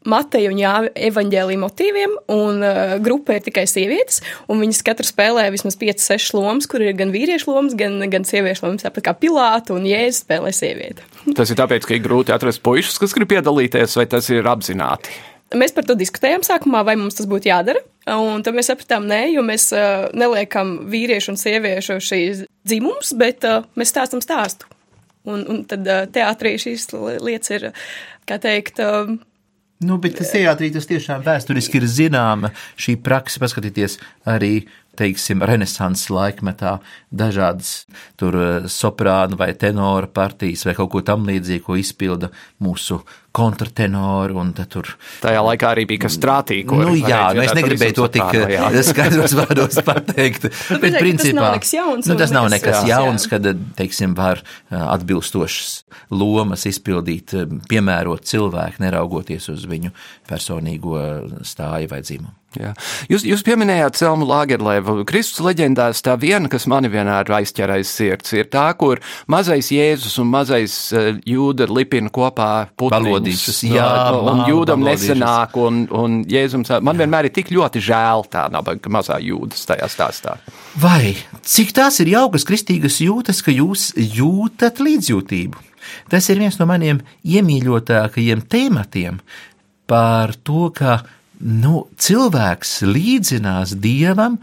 Mateja 0.10 0.52
un 0.52 0.60
Jāva 0.60 0.92
evaņģēlīja 1.10 1.62
motīviem, 1.62 2.16
un 2.34 2.64
uh, 2.64 2.96
grupa 3.04 3.38
ir 3.38 3.46
tikai 3.46 3.66
sievietes, 3.70 4.22
un 4.52 4.64
viņas 4.64 4.84
katra 4.86 5.08
spēlē 5.08 5.48
vismaz 5.54 5.78
5-6 5.80 6.36
lomas, 6.38 6.70
kur 6.70 6.84
ir 6.84 6.96
gan 7.00 7.14
vīriešu 7.14 7.52
lomas, 7.52 7.78
gan, 7.80 8.00
gan 8.12 8.28
sieviešu 8.28 8.68
lomas, 8.68 8.86
tāpat 8.86 9.08
kā 9.08 9.16
Pilāta 9.18 9.76
un 9.76 9.88
Jēzus 9.88 10.24
spēlē 10.26 10.54
sievieti. 10.56 11.06
Tas 11.38 11.54
ir 11.54 11.60
tāpēc, 11.60 11.88
ka 11.88 11.96
ir 11.98 12.04
grūti 12.04 12.36
atrast 12.36 12.64
puišus, 12.66 13.00
kas 13.02 13.16
grib 13.16 13.32
piedalīties, 13.32 13.96
vai 14.00 14.08
tas 14.12 14.28
ir 14.34 14.48
apzināti? 14.50 15.14
Mēs 15.54 15.74
par 15.76 15.86
to 15.86 15.94
diskutējām 15.98 16.42
sākumā, 16.46 16.82
vai 16.86 16.96
mums 16.98 17.20
tas 17.20 17.28
būtu 17.30 17.52
jādara. 17.52 17.84
Un 18.10 18.42
tad 18.44 18.56
mēs 18.58 18.72
sapratām, 18.72 19.06
nē, 19.08 19.28
jo 19.36 19.44
mēs 19.46 19.68
uh, 19.76 20.08
neliekam 20.18 20.80
vīriešu 20.92 21.34
un 21.34 21.38
sieviešu 21.40 22.00
šīs 22.04 22.42
dzimumus, 22.68 23.14
bet 23.20 23.46
uh, 23.48 23.68
mēs 23.80 23.94
stāstam 23.94 24.24
stāstu. 24.24 24.68
Un, 25.30 25.46
un 25.48 25.62
tad 25.70 25.86
uh, 25.88 26.08
teātrī 26.12 26.56
šīs 26.60 26.90
lietas 27.24 27.54
ir, 27.54 27.70
kā 28.28 28.40
teikt, 28.44 28.82
uh, 28.84 29.14
Nu, 29.84 30.00
bet 30.02 30.18
tas 30.20 30.32
teātrī 30.34 30.72
tas 30.74 30.88
tiešām 30.90 31.24
vēsturiski 31.26 31.80
ir 31.82 31.88
zināma 31.90 32.54
šī 32.80 32.98
praksa, 33.04 33.42
paskatīties 33.44 34.00
arī 34.30 34.56
teiksim, 35.00 35.42
renesanses 35.46 36.12
laikmetā 36.14 36.78
dažādas 37.14 37.84
tur 38.20 38.38
soprānu 38.70 39.38
vai 39.40 39.54
tenora 39.58 40.10
partijas 40.10 40.66
vai 40.68 40.76
kaut 40.78 40.92
ko 40.94 41.02
tam 41.06 41.26
līdzīgu, 41.30 41.66
ko 41.66 41.78
izpilda 41.80 42.30
mūsu 42.64 43.02
kontratenoru, 43.34 44.38
un 44.38 44.52
tur. 44.54 44.92
Tajā 45.24 45.42
laikā 45.42 45.72
arī 45.74 45.88
bija 45.90 46.04
kas 46.06 46.20
strātīgi. 46.20 46.70
Nu, 46.70 46.94
jā, 46.94 47.24
nu, 47.34 47.42
es 47.42 47.56
negribēju 47.58 47.96
to 47.98 48.10
tik 48.14 48.36
skaidros 48.92 49.34
vārdos 49.40 49.80
pateikt, 49.86 50.46
nu, 50.70 50.78
bet 50.84 51.00
principā 51.00 51.24
tas 51.24 51.40
nav 51.40 51.50
nekas 51.58 51.74
jauns. 51.74 52.12
Nu, 52.12 52.20
tas 52.20 52.36
nav 52.36 52.52
nekas 52.54 52.78
jā, 52.84 53.00
jauns, 53.00 53.26
kad, 53.32 53.50
teiksim, 53.80 54.14
var 54.20 54.44
atbilstošas 54.70 55.74
lomas 56.14 56.68
izpildīt, 56.70 57.34
piemērot 57.72 58.30
cilvēku, 58.30 58.86
neraugoties 58.86 59.50
uz 59.56 59.66
viņu 59.70 59.96
personīgo 60.30 61.02
stāju 61.42 61.90
vai 61.90 62.06
dzimumu. 62.06 62.43
Jā. 62.60 62.74
Jūs, 63.10 63.26
jūs 63.26 63.44
pieminējāt 63.46 63.98
Selmu 63.98 64.28
Lagerlēvu. 64.30 65.02
Kristus 65.10 65.42
leģendās 65.46 66.04
tā 66.06 66.16
viena, 66.22 66.50
kas 66.52 66.68
mani 66.70 66.92
vienmēr 66.94 67.32
aizķer 67.40 67.74
aiz 67.78 67.90
sirds, 67.90 68.34
ir 68.38 68.50
tā, 68.54 68.68
kur 68.78 69.02
mazais 69.32 69.72
Jēzus 69.74 70.20
un 70.22 70.30
mazais 70.34 70.76
uh, 70.94 71.12
jūda 71.28 71.68
lipina 71.72 72.12
kopā 72.14 72.52
putekļus. 72.80 73.64
Jā, 73.68 73.90
un, 74.20 74.44
jūdam 74.50 74.86
nesenāk, 74.86 75.58
un, 75.60 75.84
un 75.90 76.22
Jēzums. 76.30 76.72
Man 76.86 77.02
vienmēr 77.02 77.30
ir 77.30 77.36
tik 77.36 77.52
ļoti 77.54 77.82
žēl 77.84 78.28
tā 78.34 78.48
nabaga 78.54 78.94
mazā 78.94 79.20
jūdas 79.24 79.66
tajā 79.70 79.90
stāstā. 79.92 80.38
Vai 80.80 81.16
cik 81.42 81.74
tās 81.76 82.00
ir 82.04 82.14
jaukas 82.14 82.46
kristīgas 82.48 83.02
jūtas, 83.04 83.42
ka 83.46 83.54
jūs 83.54 83.92
jūtat 83.98 84.82
līdzjūtību? 84.84 85.70
Tas 86.10 86.30
ir 86.32 86.40
viens 86.42 86.58
no 86.60 86.68
maniem 86.70 87.02
iemīļotākajiem 87.28 88.46
tematiem 88.50 89.20
par 89.90 90.34
to, 90.46 90.70
ka 90.76 91.02
nu, 91.44 91.84
cilvēks 92.00 92.82
līdzinās 92.88 93.76
dievam 93.84 94.40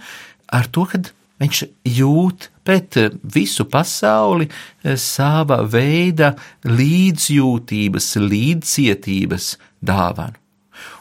ar 0.52 0.68
to, 0.72 0.84
ka 0.90 1.00
viņš 1.40 1.62
jūt 1.96 2.50
pret 2.66 2.98
visu 3.24 3.66
pasauli 3.70 4.48
eh, 4.50 4.96
sava 5.00 5.62
veida 5.64 6.34
līdzjūtības, 6.68 8.12
līdzcietības 8.20 9.54
dāvanu. 9.80 10.36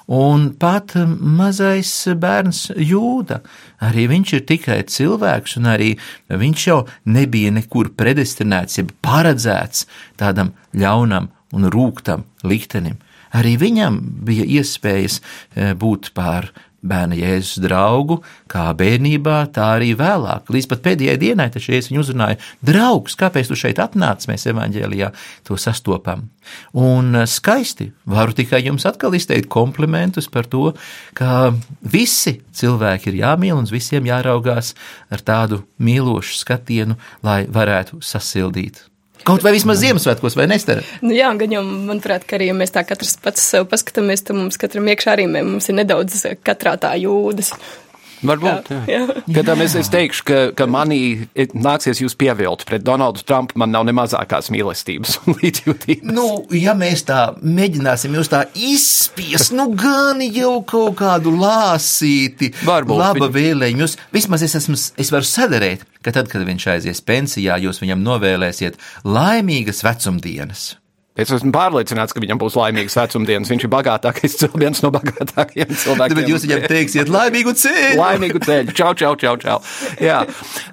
Un 0.10 0.48
pat 0.58 0.96
mazais 1.22 1.92
bērns 2.18 2.64
jūda, 2.74 3.44
arī 3.86 4.08
viņš 4.10 4.32
ir 4.34 4.46
tikai 4.50 4.80
cilvēks, 4.90 5.60
un 5.60 5.70
arī 5.70 5.92
viņš 6.34 6.64
jau 6.66 6.80
nebija 7.14 7.52
nekur 7.54 7.92
predestinēts, 7.94 8.80
jeb 8.82 8.90
paredzēts 9.06 9.86
tādam 10.18 10.56
ļaunam 10.74 11.30
un 11.54 11.70
rūktam 11.70 12.26
liktenim. 12.42 12.98
Arī 13.38 13.58
viņam 13.62 14.00
bija 14.26 14.48
iespējas 14.60 15.20
e, 15.20 15.74
būt 15.78 16.12
par 16.18 16.50
bērna 16.80 17.18
Jēzus 17.18 17.60
draugu, 17.64 18.20
kā 18.50 18.70
bērnībā, 18.78 19.42
tā 19.56 19.66
arī 19.76 19.92
vēlāk. 20.00 20.50
Līdz 20.54 20.70
pat 20.72 20.84
pēdējai 20.86 21.18
dienai, 21.20 21.50
taču 21.52 21.74
es 21.76 21.90
viņu 21.90 22.04
uzrunāju, 22.06 22.40
draugs, 22.66 23.18
kāpēc 23.20 23.52
tu 23.52 23.58
šeit 23.60 23.82
atnāc, 23.84 24.26
mēs 24.30 24.48
evaņģēlijā 24.52 25.12
to 25.48 25.60
sastopam. 25.60 26.28
Un 26.80 27.22
e, 27.22 27.26
skaisti, 27.30 27.92
varu 28.10 28.36
tikai 28.38 28.64
jums 28.66 28.88
atkal 28.90 29.18
izteikt 29.18 29.50
komplimentus 29.52 30.30
par 30.32 30.48
to, 30.50 30.72
ka 31.18 31.52
visi 31.84 32.40
cilvēki 32.56 33.12
ir 33.12 33.22
jāmīl 33.24 33.60
un 33.60 33.70
visiem 33.70 34.08
jāraugās 34.10 34.74
ar 35.12 35.26
tādu 35.26 35.64
mīlošu 35.84 36.40
skatienu, 36.42 36.98
lai 37.26 37.44
varētu 37.52 38.02
sasildīt 38.06 38.89
Kaut 39.28 39.44
vai 39.44 39.52
vismaz 39.54 39.82
Ziemassvētkos, 39.82 40.38
vai 40.40 40.48
nestara? 40.50 40.84
Nu, 41.04 41.12
jā, 41.16 41.30
gan 41.40 41.52
jau, 41.54 41.64
manuprāt, 41.66 42.24
ka 42.28 42.38
arī, 42.38 42.50
ja 42.52 42.56
mēs 42.58 42.72
tā 42.76 42.86
katrs 42.88 43.18
pats 43.22 43.44
sev 43.52 43.68
paskatāmies, 43.72 44.24
tad 44.26 44.40
mums 44.40 44.60
katram 44.62 44.88
iekšā 44.90 45.16
arī 45.18 45.28
mums 45.34 45.68
ir 45.70 45.78
nedaudz 45.82 46.24
katrā 46.48 46.78
tā 46.80 46.96
jūdas. 47.02 47.52
Varbūt. 48.26 48.70
Jā. 48.74 48.80
Jā. 48.90 49.04
Kad 49.36 49.50
es, 49.64 49.76
es 49.80 49.90
teikšu, 49.94 50.24
ka, 50.28 50.40
ka 50.58 50.66
manī 50.70 51.28
nāksies 51.56 52.02
jūs 52.04 52.16
pievilt 52.20 52.66
pret 52.68 52.84
Donaldu 52.84 53.24
Trumpu, 53.24 53.56
man 53.62 53.72
nav 53.72 53.86
ne 53.88 53.94
mazākās 53.96 54.50
mīlestības 54.52 55.20
un 55.24 55.38
līdzjūtības. 55.42 56.10
Nu, 56.12 56.26
ja 56.56 56.74
mēs 56.78 57.06
tā 57.08 57.22
mēģināsim 57.40 58.18
jūs 58.20 58.32
tā 58.34 58.44
izspiest, 58.56 59.54
nu 59.56 59.70
gan 59.80 60.20
jau 60.26 60.58
kaut 60.68 60.98
kādu 61.00 61.32
lāsīti, 61.40 62.52
Varbūt 62.68 63.00
laba 63.00 63.28
viņi- 63.30 63.36
vēlējumu. 63.40 63.86
Jūs, 63.86 63.96
vismaz 64.16 64.44
es, 64.48 64.58
esmu, 64.60 64.76
es 65.00 65.14
varu 65.16 65.28
sadarēt, 65.28 65.86
ka 66.04 66.12
tad, 66.16 66.28
kad 66.32 66.44
viņš 66.48 66.68
aizies 66.76 67.02
pensijā, 67.06 67.56
jūs 67.64 67.80
viņam 67.84 68.04
novēlēsiet 68.04 68.80
laimīgas 69.08 69.84
vecumdienas. 69.88 70.74
Es 71.20 71.32
esmu 71.36 71.52
pārliecināts, 71.52 72.14
ka 72.16 72.22
viņam 72.24 72.40
būs 72.40 72.56
laimīgs 72.56 72.96
vecumdienas. 72.96 73.50
Viņš 73.52 73.66
ir 73.68 73.72
bagātākais, 73.74 74.36
cilvēks, 74.40 74.62
viens 74.62 74.84
no 74.86 74.92
bagātākajiem 74.96 75.74
cilvēkiem. 75.84 76.20
Bet 76.20 76.30
jūs 76.32 76.46
viņam 76.48 76.68
teiksiet 76.72 77.12
laimīgu 77.12 77.54
ceļu! 77.60 77.98
Laimīgu 78.00 78.42
ceļu, 78.46 78.76
čau, 78.78 78.94
čau, 79.00 79.16
čau. 79.20 79.34
čau. 79.42 79.58
Jā. 80.04 80.22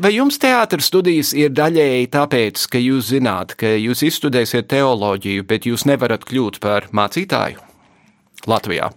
Vai 0.03 0.13
jums 0.15 0.39
teātris 0.43 0.87
studijas 0.93 1.33
ir 1.35 1.51
daļēji 1.57 2.11
tāpēc, 2.15 2.67
ka 2.71 2.83
jūs 2.83 3.11
zināt, 3.11 3.57
ka 3.59 3.73
jūs 3.75 4.05
izstudēsiet 4.07 4.71
teoloģiju, 4.71 5.49
bet 5.51 5.67
jūs 5.67 5.87
nevarat 5.91 6.29
kļūt 6.29 6.61
par 6.63 6.87
mācītāju 6.95 7.59
Latvijā? 8.47 8.93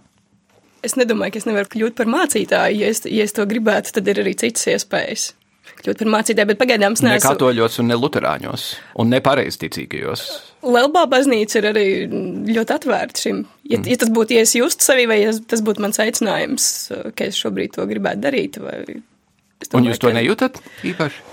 Es 0.86 0.94
nedomāju, 0.96 1.34
ka 1.34 1.42
es 1.42 1.48
nevaru 1.48 1.68
kļūt 1.74 1.98
par 1.98 2.08
mācītāju. 2.08 2.78
Ja 2.80 2.94
es, 2.94 3.02
ja 3.04 3.26
es 3.26 3.34
to 3.36 3.44
gribētu, 3.48 3.92
tad 3.98 4.06
ir 4.08 4.22
arī 4.22 4.32
citas 4.38 4.64
iespējas. 4.70 5.26
Kļūt 5.80 6.00
par 6.04 6.08
mācītāju, 6.14 6.48
bet 6.52 6.60
pagaidām 6.60 6.96
es 6.96 7.02
Ne 7.04 7.14
neesmu. 7.14 7.26
katoļos 7.34 7.80
un 7.82 7.90
ne 7.92 7.98
luterāņos, 8.00 8.64
un 9.00 9.12
ne 9.12 9.20
pareizticīgajos. 9.24 10.24
Lielbā 10.62 11.06
baznīca 11.08 11.56
ir 11.62 11.68
arī 11.70 11.84
ļoti 12.52 12.74
atvērta 12.76 13.22
šim. 13.22 13.44
Ja, 13.64 13.78
mm. 13.78 13.86
ja 13.88 13.96
tas 14.02 14.10
būtu, 14.12 14.36
ja 14.36 14.44
es 14.44 14.52
justu 14.58 14.84
sevi, 14.84 15.06
vai 15.08 15.22
ja 15.22 15.32
tas 15.48 15.62
būtu 15.64 15.80
mans 15.84 16.00
aicinājums, 16.02 16.66
ka 17.16 17.30
es 17.30 17.38
šobrīd 17.40 17.76
to 17.78 17.86
gribētu 17.88 18.24
darīt, 18.26 18.58
vai 18.60 18.76
es 18.84 19.70
Un 19.70 19.80
domāju, 19.80 19.92
jūs 19.94 20.00
to 20.02 20.10
ka- 20.10 20.16
nejūtat 20.20 20.60
īpaši? 20.92 21.26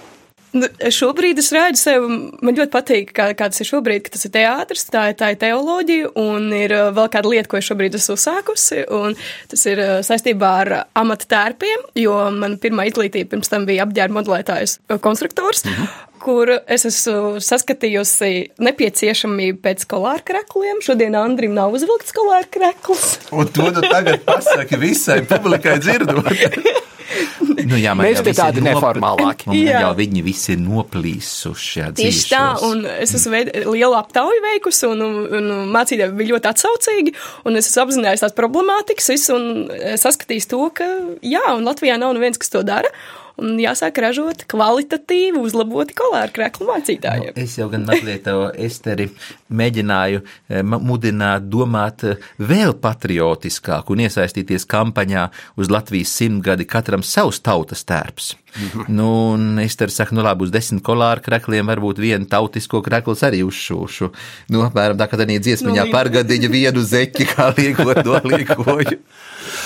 Nu, 0.58 0.64
šobrīd 0.96 1.38
es 1.42 1.50
redzu 1.52 1.82
sevi, 1.82 2.08
man 2.42 2.56
ļoti 2.56 2.72
patīk, 2.72 3.10
kā, 3.14 3.26
kā 3.38 3.50
tas 3.52 3.60
ir 3.62 3.68
šobrīd, 3.68 4.06
ka 4.06 4.14
tas 4.16 4.24
ir 4.26 4.32
teātris, 4.32 4.86
tā, 4.90 5.02
ir- 5.12 5.18
tā 5.20 5.34
ir 5.34 5.40
teoloģija, 5.44 6.14
un 6.24 6.48
ir 6.56 6.72
uh, 6.74 6.88
vēl 6.96 7.10
kāda 7.14 7.30
lieta, 7.34 7.50
ko 7.52 7.60
es 7.60 7.68
šobrīd 7.68 7.98
esmu 8.00 8.16
uzsākusi, 8.16 8.86
un 8.96 9.18
tas 9.52 9.66
ir 9.68 9.82
uh, 9.84 9.92
saistībā 10.08 10.52
ar 10.64 10.72
uh, 10.78 10.84
amata 11.04 11.28
tērpiem, 11.36 11.84
jo 12.00 12.16
man 12.40 12.56
pirmā 12.64 12.88
izglītība 12.90 13.36
pirms 13.36 13.52
tam 13.52 13.68
bija 13.68 13.84
apģērba 13.86 14.22
modelētājs, 14.22 14.80
konstruktors. 15.04 15.66
Mhm. 15.68 15.92
Kur 16.22 16.52
es 16.66 16.86
esmu 16.90 17.42
saskatījusi 17.44 18.32
nepieciešamību 18.64 19.62
pēc 19.64 19.86
kolāra 19.90 20.24
krekliem. 20.26 20.82
Šodien 20.86 21.16
Andrim 21.20 21.56
nav 21.58 21.76
uzvilkts 21.78 22.16
kolāra 22.16 22.48
krekls. 22.52 23.18
Un 23.32 23.50
to 23.54 23.70
nu 23.76 23.84
tagad 23.86 24.24
pasaki 24.28 24.80
visai 24.82 25.22
publikai 25.28 25.78
dzirdot. 25.84 26.86
Nu, 27.68 27.78
jā, 27.80 27.94
man 27.96 28.06
Mēs 28.06 28.22
te 28.24 28.34
tādi 28.36 28.62
neformālāki. 28.64 29.50
Jā. 29.56 29.82
jau 29.86 29.92
viņi 29.98 30.24
visi 30.26 30.54
ir 30.56 30.62
noplīsuši. 30.64 31.80
jā, 31.80 31.90
Tieši 31.98 32.26
tā, 32.32 32.44
un 32.68 32.84
es 32.88 33.14
esmu 33.18 33.34
veid, 33.34 33.52
lielu 33.68 33.98
aptauju 33.98 34.44
veikusi, 34.44 34.86
un, 34.90 35.04
un, 35.06 35.20
un 35.40 35.72
mācītāji 35.74 36.16
bija 36.20 36.36
ļoti 36.36 36.52
atsaucīgi, 36.52 37.16
un 37.48 37.60
es 37.60 37.70
esmu 37.72 37.86
apzinājies 37.86 38.26
tās 38.26 38.36
problemātikas, 38.38 39.12
visu, 39.14 39.38
un 39.38 39.72
eh, 39.74 39.96
saskatījis 40.00 40.52
to, 40.52 40.62
ka 40.78 40.88
jā, 41.26 41.44
un 41.56 41.68
Latvijā 41.68 41.98
nav 42.02 42.16
neviens, 42.18 42.40
kas 42.42 42.54
to 42.54 42.64
dara, 42.68 42.92
un 43.42 43.58
jāsāk 43.62 44.00
ražot 44.02 44.44
kvalitatīvi 44.50 45.40
uzlaboti 45.42 45.96
kolāru 45.98 46.34
kreklu 46.36 46.68
mācītājiem. 46.72 47.36
Es 47.38 47.58
jau 47.60 47.70
gan 47.72 47.86
mazliet 47.88 48.26
to 48.26 48.50
Esteri 48.58 49.10
mēģināju 49.54 50.24
eh, 50.24 50.64
mudināt 50.64 51.48
domāt 51.52 52.06
eh, 52.08 52.26
vēl 52.42 52.76
patriotiskāk 52.82 53.94
un 53.94 54.04
iesaistīties 54.08 54.68
kampaņā 54.70 55.28
uz 55.60 55.72
Latvijas 55.74 56.16
simtgadi 56.18 56.68
katram 56.70 57.06
savs 57.06 57.42
tautas 57.46 57.86
tērps. 57.88 58.34
Nu, 58.88 59.08
un 59.36 59.60
Ester 59.62 59.92
saka, 59.94 60.16
nu 60.16 60.24
labi, 60.26 60.48
uz 60.48 60.52
desmit 60.54 60.82
kolāru 60.86 61.22
krekliem 61.26 61.68
varbūt 61.70 62.00
vienu 62.02 62.26
tautisko 62.30 62.82
krekls 62.86 63.22
arī 63.28 63.44
uzšūšu. 63.46 64.10
Nu, 64.54 64.64
apmēram 64.66 64.98
tā, 64.98 65.06
ka 65.12 65.20
tādā 65.20 65.38
dziesmiņā 65.44 65.86
Nu, 65.86 65.94
pargadiņa 65.94 66.50
vienu 66.50 66.82
zeķi, 66.82 67.28
kā 67.36 67.52
liekot 67.58 68.02
to 68.08 68.22
liekoju. 68.32 68.98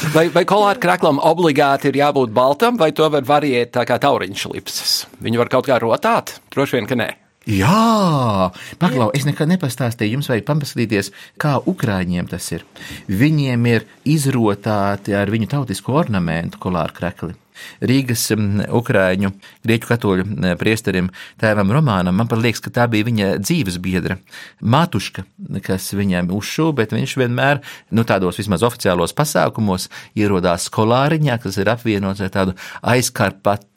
Vai, 0.10 0.32
vai 0.34 0.42
kolāra 0.50 0.82
kreklam 0.82 1.20
obligāti 1.22 1.92
ir 1.92 2.00
jābūt 2.00 2.32
baltam, 2.34 2.74
vai 2.80 2.90
to 2.90 3.06
var 3.14 3.22
variēt 3.22 3.70
tā 3.76 3.84
kā 3.86 4.00
tauriņš 4.02 4.46
lipses? 4.50 4.94
Viņu 5.22 5.44
var 5.44 5.52
kaut 5.54 5.68
kā 5.70 5.78
rotāt? 5.78 6.40
Droši 6.50 6.80
vien, 6.80 6.88
ka 6.90 6.98
nē. 6.98 7.08
Jā, 7.46 8.50
paklau, 8.82 9.12
es 9.18 9.28
nekad 9.30 9.50
nepastāstīju, 9.54 10.18
jums 10.18 10.30
vajag 10.30 10.48
paskatīties, 10.50 11.12
kā 11.42 11.54
Ukrāņiem 11.70 12.30
tas 12.34 12.50
ir. 12.54 12.66
Viņiem 13.10 13.70
ir 13.70 13.86
izrotāti 14.10 15.14
ar 15.18 15.30
viņu 15.30 15.52
tautisko 15.54 16.02
ornamentu 16.02 16.62
kolāru 16.66 16.98
krekli. 16.98 17.38
Rīgas 17.82 18.28
Ukrāņu 18.34 19.32
grieķu 19.66 19.90
katoļu 19.90 20.56
priesterim 20.60 21.10
tēvam 21.42 21.74
Romānam, 21.74 22.18
man 22.18 22.30
liekas, 22.32 22.64
ka 22.64 22.74
tā 22.74 22.88
bija 22.92 23.08
viņa 23.08 23.32
dzīves 23.42 23.80
biedra, 23.84 24.20
Mātuška, 24.62 25.26
kas 25.66 25.92
viņam 25.98 26.32
uzšūva, 26.36 26.78
bet 26.82 26.96
viņš 26.96 27.18
vienmēr, 27.22 27.64
nu 27.92 28.06
tādos 28.08 28.40
vismaz 28.42 28.66
oficiālos 28.68 29.16
pasākumos, 29.18 29.90
ierodās 30.18 30.70
kolāriņā, 30.74 31.40
kas 31.42 31.60
ir 31.62 31.74
apvienots 31.74 32.24
ar 32.24 32.34
tādu 32.34 32.58
aizkarpatu 32.82 33.71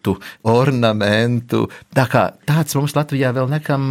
ornamentu. 0.51 1.65
Tā 1.97 2.07
kā 2.11 2.25
tāds 2.49 2.77
mums 2.79 2.95
Latvijā 2.97 3.33
vēl 3.37 3.51
nekam 3.53 3.87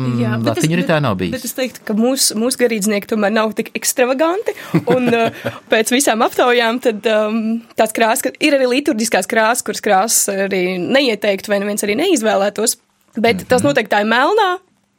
Latviju 0.45 0.80
ritā 0.82 0.99
nav 1.04 1.17
bijis. 1.19 1.36
Bet 1.38 1.47
es 1.49 1.58
teiktu, 1.58 1.84
ka 1.88 1.95
mūsu 1.97 2.38
mūs 2.39 2.58
garīdznieki 2.62 3.10
tomēr 3.13 3.34
nav 3.34 3.56
tik 3.58 3.73
ekstravaganti. 3.78 4.56
Un 4.93 5.10
uh, 5.12 5.45
pēc 5.73 5.93
visām 5.95 6.26
aptaujām 6.26 6.82
tad 6.84 7.08
um, 7.10 7.39
tās 7.80 7.95
krāsas, 7.95 8.28
ka 8.28 8.34
ir 8.43 8.58
arī 8.58 8.69
liturģiskās 8.78 9.30
krāsas, 9.32 9.65
kuras 9.65 9.84
krāsas 9.84 10.45
arī 10.47 10.78
neieteiktu 10.84 11.54
vai 11.54 11.62
neviens 11.63 11.86
arī 11.86 11.97
neizvēlētos. 12.04 12.78
Bet 13.15 13.23
mm 13.23 13.39
-hmm. 13.41 13.49
tas 13.49 13.65
noteikti 13.65 13.95
tā 13.95 14.04
ir 14.06 14.13
melnā. 14.13 14.52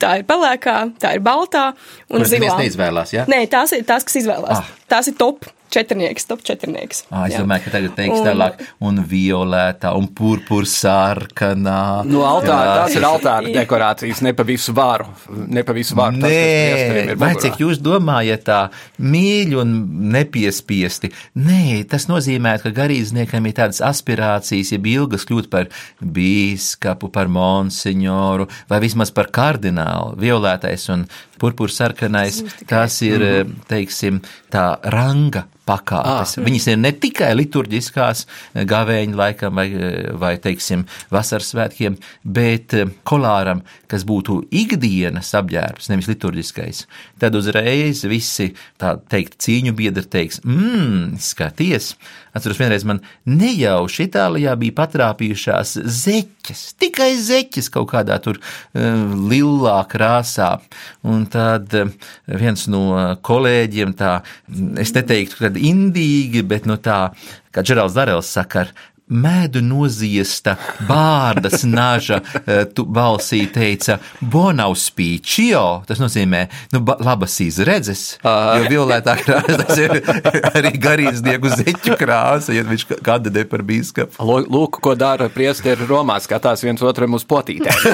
Tā 0.05 0.19
ir 0.19 0.25
pelēkā, 0.27 0.77
tā 1.01 1.15
ir 1.15 1.23
baltā 1.23 1.69
un 2.11 2.25
zilā. 2.27 2.57
neizvēlās, 2.59 3.13
jā? 3.15 3.25
Nē, 3.31 3.47
tās 3.49 3.73
ir 3.73 3.85
tās, 3.87 4.05
kas 4.05 4.17
izvēlās. 4.21 4.59
Ah. 4.59 4.84
Tās 4.89 5.09
ir 5.09 5.17
top 5.17 5.47
četrnieks, 5.75 6.27
top 6.31 6.43
četrnieks. 6.47 7.03
Ah, 7.11 7.25
es 7.27 7.35
Jā. 7.35 7.41
domāju, 7.43 7.65
ka 7.65 7.71
tagad 7.75 7.95
teiks 7.97 8.21
Un- 8.21 8.27
tālāk, 8.29 8.61
un 8.85 9.01
violētā, 9.11 9.91
un 9.99 10.07
purpura 10.07 10.69
sarkanā. 10.71 12.05
No 12.07 12.23
altāra 12.29 12.69
Jā. 12.69 12.77
tās 12.85 12.95
ir 12.97 13.07
altāra 13.09 13.55
dekorācijas, 13.57 14.21
ne 14.23 14.33
pa 14.33 14.45
visu 14.47 14.75
varu. 14.77 15.09
Ne 15.49 15.65
pa 15.67 15.73
visu 15.75 15.97
varu. 15.99 16.21
tas, 16.21 16.31
kas 16.31 16.31
priesteriem 16.31 17.07
Nē, 17.09 17.11
ir 17.11 17.17
vai 17.17 17.33
cik 17.35 17.59
jūs 17.65 17.81
domājat 17.83 18.45
tā 18.47 18.61
mīļi 19.01 19.59
un 19.61 19.75
nepiespiesti? 20.15 21.11
Nē, 21.37 21.89
tas 21.89 22.07
nozīmē, 22.07 22.55
ka 22.63 22.71
garīdzniekam 22.71 23.47
ir 23.51 23.53
tādas 23.59 23.81
aspirācijas, 23.83 24.71
ja 24.71 24.79
ilgas 24.79 25.25
kļūt 25.27 25.51
par 25.51 25.67
bīskapu, 26.05 27.11
par 27.11 27.27
monsignoru 27.27 28.47
vai 28.69 28.79
vismaz 28.85 29.11
par 29.11 29.27
kardinālu. 29.35 30.15
Violētais 30.23 30.89
un 30.95 31.09
purpura 31.41 31.73
sarkanais, 31.73 32.43
tas 32.71 33.01
ir, 33.07 33.25
teiksim, 33.71 34.21
tā 34.53 34.75
ranga 34.95 35.47
pakāpes. 35.69 36.37
Ah. 36.39 36.45
Viņas 36.45 36.69
ir 36.73 36.81
ne 36.81 36.93
tikai 37.01 37.31
liturģiskās 37.39 38.25
eh, 38.25 38.65
gavēņa 38.69 39.19
laikam 39.21 39.61
vai, 39.61 39.67
eh, 39.73 40.11
vai 40.21 40.35
teiksim, 40.43 40.85
vasaras 41.15 41.53
svētkiem, 41.55 41.97
bet 42.25 42.77
eh, 42.77 42.91
kolāram, 43.09 43.65
kas 43.91 44.05
būtu 44.09 44.43
ikdienas 44.55 45.33
apģērbs, 45.39 45.91
nevis 45.93 46.11
liturģiskais, 46.13 46.85
tad 47.23 47.39
uzreiz 47.39 48.05
visi 48.11 48.51
tā 48.81 48.97
teikt 49.11 49.39
cīņu 49.45 49.75
biedri 49.77 50.07
teiks, 50.11 50.43
mmm, 50.45 51.17
skaties! 51.23 51.95
Atceros, 52.35 52.59
vienreiz 52.59 52.83
man 52.83 52.99
nejauši 53.31 54.09
Itālijā 54.09 54.57
bija 54.59 54.75
patrāpījušās 54.81 55.77
zeķes, 56.01 56.63
tikai 56.83 57.13
zeķes 57.15 57.71
kaut 57.71 57.87
kādā 57.93 58.17
tur 58.25 58.41
lilā 58.75 59.77
krāsā. 59.87 60.49
Un 61.07 61.29
tad 61.31 61.71
viens 62.27 62.67
no 62.67 63.15
kolēģiem 63.23 63.95
tā, 63.95 64.17
es 64.83 64.91
neteiktu, 64.97 65.39
ka 65.39 65.54
indīgi, 65.61 66.43
bet 66.47 66.69
no 66.71 66.79
tā, 66.83 66.99
kā 67.55 67.65
Džerals 67.65 67.97
Darels 67.97 68.31
saka, 68.31 68.67
ar 68.67 68.73
Mēdu 69.05 69.61
noziesta 69.61 70.55
bārdas 70.89 71.61
naža 71.69 72.23
eh, 72.47 72.63
tu 72.73 72.87
balsī 72.89 73.43
teica 73.53 73.99
bonauspīčio, 74.33 75.61
tas 75.85 76.01
nozīmē, 76.01 76.47
nu, 76.73 76.81
ba- 76.89 76.97
labas 77.05 77.35
izredzes, 77.45 78.05
jo 78.25 78.65
violētā 78.71 79.19
krāsa, 79.21 79.59
tas 79.61 79.77
ir 79.83 79.93
arī 80.55 80.73
garīdznieku 80.81 81.53
zeķu 81.53 81.99
krāsa, 82.01 82.55
ja 82.57 82.65
viņš 82.65 82.87
kandidē 83.05 83.45
par 83.51 83.61
bīskapu. 83.69 84.17
Lūk, 84.25 84.81
ko 84.85 84.95
dara 84.97 85.29
priesteri 85.33 85.85
Romā, 85.85 86.17
skatās 86.25 86.65
viens 86.65 86.81
otram 86.81 87.13
uz 87.19 87.27
potītēm. 87.29 87.75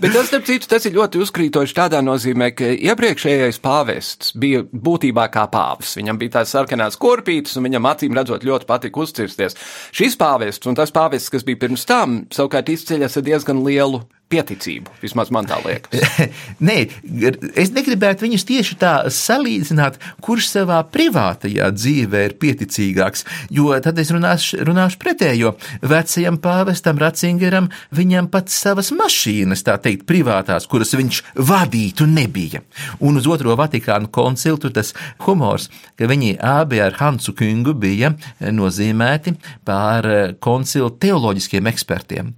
Bet 0.00 0.12
tas, 0.12 0.26
starp 0.28 0.44
citu, 0.46 0.68
tas 0.70 0.84
ir 0.86 0.94
ļoti 0.96 1.20
uzkrītoši 1.24 1.74
tādā 1.76 2.00
nozīmē, 2.04 2.50
ka 2.56 2.68
iepriekšējais 2.74 3.58
pāvests 3.64 4.32
bija 4.38 4.62
būtībā 4.70 5.26
kā 5.34 5.46
pāvis. 5.52 5.96
Viņam 5.98 6.18
bija 6.20 6.38
tās 6.38 6.52
sarkanās 6.54 6.98
korpītes, 7.00 7.56
un 7.58 7.66
viņam 7.68 7.88
acīm 7.90 8.16
redzot 8.16 8.35
ļoti 8.44 8.68
patika 8.68 9.00
uzcirsties. 9.00 9.56
Šis 9.96 10.18
pāvests 10.20 10.68
un 10.68 10.76
tas 10.76 10.92
pāvests, 10.92 11.32
kas 11.32 11.46
bija 11.46 11.62
pirms 11.64 11.86
tam, 11.88 12.24
savukārt 12.34 12.68
izceļas 12.68 13.16
ar 13.16 13.26
diezgan 13.26 13.64
lielu 13.64 14.02
pieticību. 14.32 14.90
Vismaz 15.02 15.30
man 15.34 15.46
tā 15.46 15.58
liekas. 15.62 16.02
Nē, 16.66 16.76
es 17.58 17.70
negribētu 17.74 18.26
viņus 18.26 18.44
tieši 18.48 18.78
tā 18.80 18.92
salīdzināt, 19.12 20.00
kurš 20.24 20.48
savā 20.50 20.80
privātajā 20.90 21.68
dzīvē 21.74 22.22
ir 22.26 22.34
pieticīgāks. 22.42 23.22
Jo 23.54 23.76
tad 23.82 24.00
es 24.02 24.10
runāšu, 24.14 24.64
runāšu 24.66 24.98
pretējo. 25.02 25.54
Vecajam 25.86 26.40
pāvestam 26.42 26.98
Ratzingeram 27.02 27.70
viņam 27.94 28.30
pat 28.32 28.50
savas 28.50 28.90
mašīnas, 28.96 29.62
tā 29.66 29.76
teikt, 29.82 30.06
privātās, 30.10 30.66
kuras 30.70 30.96
viņš 30.98 31.22
vadītu, 31.46 32.08
nebija. 32.10 32.64
Un 32.98 33.20
uz 33.20 33.30
otro 33.30 33.54
Vatikānu 33.58 34.10
koncilu 34.10 34.58
tur 34.58 34.74
tas 34.74 34.92
humors, 35.22 35.68
ka 35.94 36.10
viņi 36.10 36.34
abi 36.42 36.82
ar 36.82 36.98
Hansu 36.98 37.36
Kungu 37.36 37.76
bija 37.78 38.12
nozīmēti 38.40 39.36
pār 39.66 40.10
koncilu 40.42 40.90
teoloģiskiem 40.98 41.70
ekspertiem. 41.70 42.34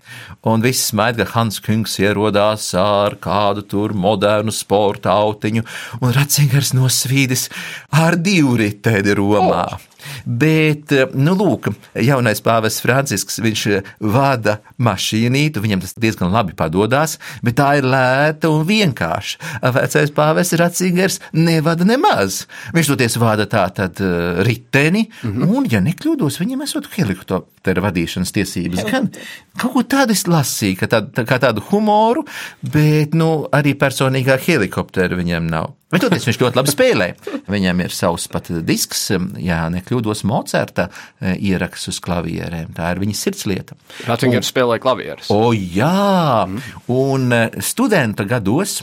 Un 0.48 0.64
viss 0.64 0.90
smaida, 0.92 1.24
ka 1.24 1.38
Hans 1.38 1.62
Kungs 1.64 1.77
ierodās 2.02 2.70
ar 2.78 3.18
kādu 3.22 3.62
tur 3.62 3.94
modernu 3.94 4.54
sporta 4.54 5.14
autiņu, 5.14 5.62
un 6.00 6.14
Ratzingers 6.16 6.74
nosvīdis 6.74 7.48
ar 7.94 8.16
divritēdi 8.16 9.14
Romā. 9.18 9.66
Oh. 9.76 9.97
Bet, 10.24 10.92
eh, 10.92 11.06
nu, 11.14 11.34
lūk, 11.38 11.70
jaunais 11.94 12.42
pāvests 12.44 12.82
Francisks, 12.84 13.38
viņš 13.44 13.64
eh, 13.72 13.88
vada 14.00 14.58
mašīnītu, 14.82 15.62
viņam 15.64 15.82
tas 15.84 15.96
diezgan 15.98 16.32
labi 16.34 16.56
padodas, 16.58 17.18
bet 17.42 17.58
tā 17.60 17.70
ir 17.78 17.88
lēta 17.88 18.50
un 18.52 18.66
vienkārša. 18.68 19.38
Vecais 19.78 20.12
pāvests 20.14 20.56
Ratzingers 20.58 21.20
nevada 21.32 21.86
nemaz. 21.88 22.44
Viņš 22.76 22.92
toties 22.92 23.18
vada 23.20 23.46
tā 23.50 23.64
tad 23.74 24.00
uh, 24.04 24.42
riteni, 24.46 25.08
mm 25.08 25.32
-hmm. 25.32 25.56
un, 25.56 25.66
ja 25.70 25.80
nekļūdos, 25.84 26.40
viņam 26.40 26.62
esot 26.66 26.88
helikoptera 26.96 27.82
vadīšanas 27.84 28.32
tiesības. 28.34 28.84
Gan 28.90 29.10
kaut 29.58 29.72
ko 29.72 29.82
tādu 29.82 30.12
es 30.16 30.26
lasīju, 30.26 30.78
ka 30.80 30.86
tādu, 30.86 31.12
tā, 31.16 31.24
kā 31.28 31.38
tādu 31.42 31.64
humoru, 31.70 32.24
bet, 32.62 33.14
nu, 33.14 33.48
arī 33.52 33.74
personīgā 33.74 34.38
helikoptera 34.46 35.16
viņam 35.16 35.50
nav. 35.50 35.77
Bet 35.88 36.02
toties 36.04 36.26
viņš 36.28 36.38
ļoti 36.42 36.58
labi 36.58 36.72
spēlē. 36.72 37.06
Viņam 37.48 37.78
ir 37.80 37.94
savs 37.96 38.26
pat 38.28 38.50
disks, 38.68 39.06
ja 39.40 39.62
nekļūdos, 39.72 40.20
Mocerta 40.28 40.90
e, 40.90 41.32
ieraksts 41.48 41.88
uz 41.94 42.00
klavierēm. 42.04 42.74
Tā 42.76 42.90
ir 42.92 43.00
viņa 43.00 43.16
sirdslieta. 43.16 43.76
Ratzingers 44.04 44.50
spēlē 44.52 44.76
klavierus. 44.84 45.30
O, 45.32 45.54
jā, 45.56 46.44
un 46.92 47.32
e, 47.32 47.40
studenta 47.64 48.28
gados 48.28 48.82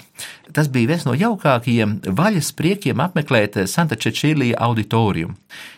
tas 0.55 0.69
bija 0.71 0.93
viens 0.93 1.05
no 1.05 1.13
jaukākajiem 1.17 1.97
vaļas 2.15 2.49
priekiem 2.57 3.01
apmeklēt 3.03 3.61
Santa 3.69 3.97
Čečīlija 3.99 4.57
auditoriju. 4.65 5.33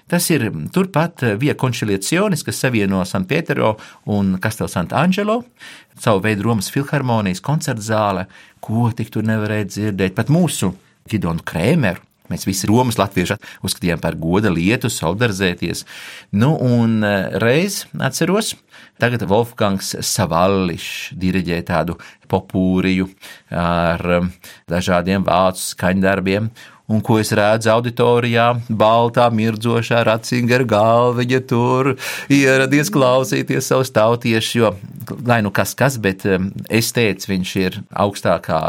Tas 0.08 0.30
ir 0.32 0.48
turpat 0.72 1.26
Via 1.42 1.58
Conciliacionis, 1.60 2.46
kas 2.48 2.63
savieno 2.63 3.04
San 3.04 3.28
Pietro 3.28 3.76
un 4.16 4.38
Castel 4.40 4.72
Sant'Angelo, 4.72 5.42
savu 6.00 6.24
veidu 6.24 6.48
Romas 6.48 6.72
filharmonijas 6.72 7.44
koncertzāle, 7.44 8.30
ko 8.63 8.94
tik 8.96 9.12
tur 9.12 9.28
nevarēja 9.28 9.74
dzirdēt. 9.74 10.16
Pat 10.16 10.32
mūsu 10.32 10.72
Gidonu 11.10 11.46
Krēmeru. 11.48 12.04
Mēs 12.32 12.43
visi 12.48 12.67
Romas 12.67 12.98
latvieši 13.00 13.38
uzskatījām 13.65 14.02
par 14.04 14.17
goda 14.20 14.52
lietu, 14.52 14.91
solidarizēties. 14.91 15.86
Nu, 16.36 16.54
un 16.60 17.00
e, 17.06 17.13
reiz 17.39 17.86
atceros, 18.04 18.54
tagad 19.00 19.24
Wolfgangs 19.30 19.96
Savallišs 20.04 21.13
diriģē 21.20 21.62
tādu 21.70 21.98
popūriju 22.32 23.08
ar 23.56 24.04
e, 24.17 24.24
dažādiem 24.72 25.24
vācu 25.28 25.70
skaņdarbiem. 25.70 26.52
Un 26.88 27.02
ko 27.04 27.17
es 27.20 27.34
redzu 27.36 27.67
auditorijā, 27.74 28.46
baltā, 28.72 29.26
mirdzošā 29.36 30.06
racingera 30.08 30.63
galviņa 30.67 31.41
tur 31.48 31.93
ieradies 32.32 32.91
klausīties 32.96 33.67
savus 33.67 33.91
tautiešus, 33.91 34.54
jo, 34.56 34.72
lai 35.28 35.41
nu 35.43 35.52
kas 35.52 35.76
kas, 35.76 36.00
bet 36.00 36.24
e, 36.28 36.39
es 36.72 36.93
teicu, 36.96 37.34
viņš 37.36 37.58
ir 37.63 37.82
augstākā 37.91 38.62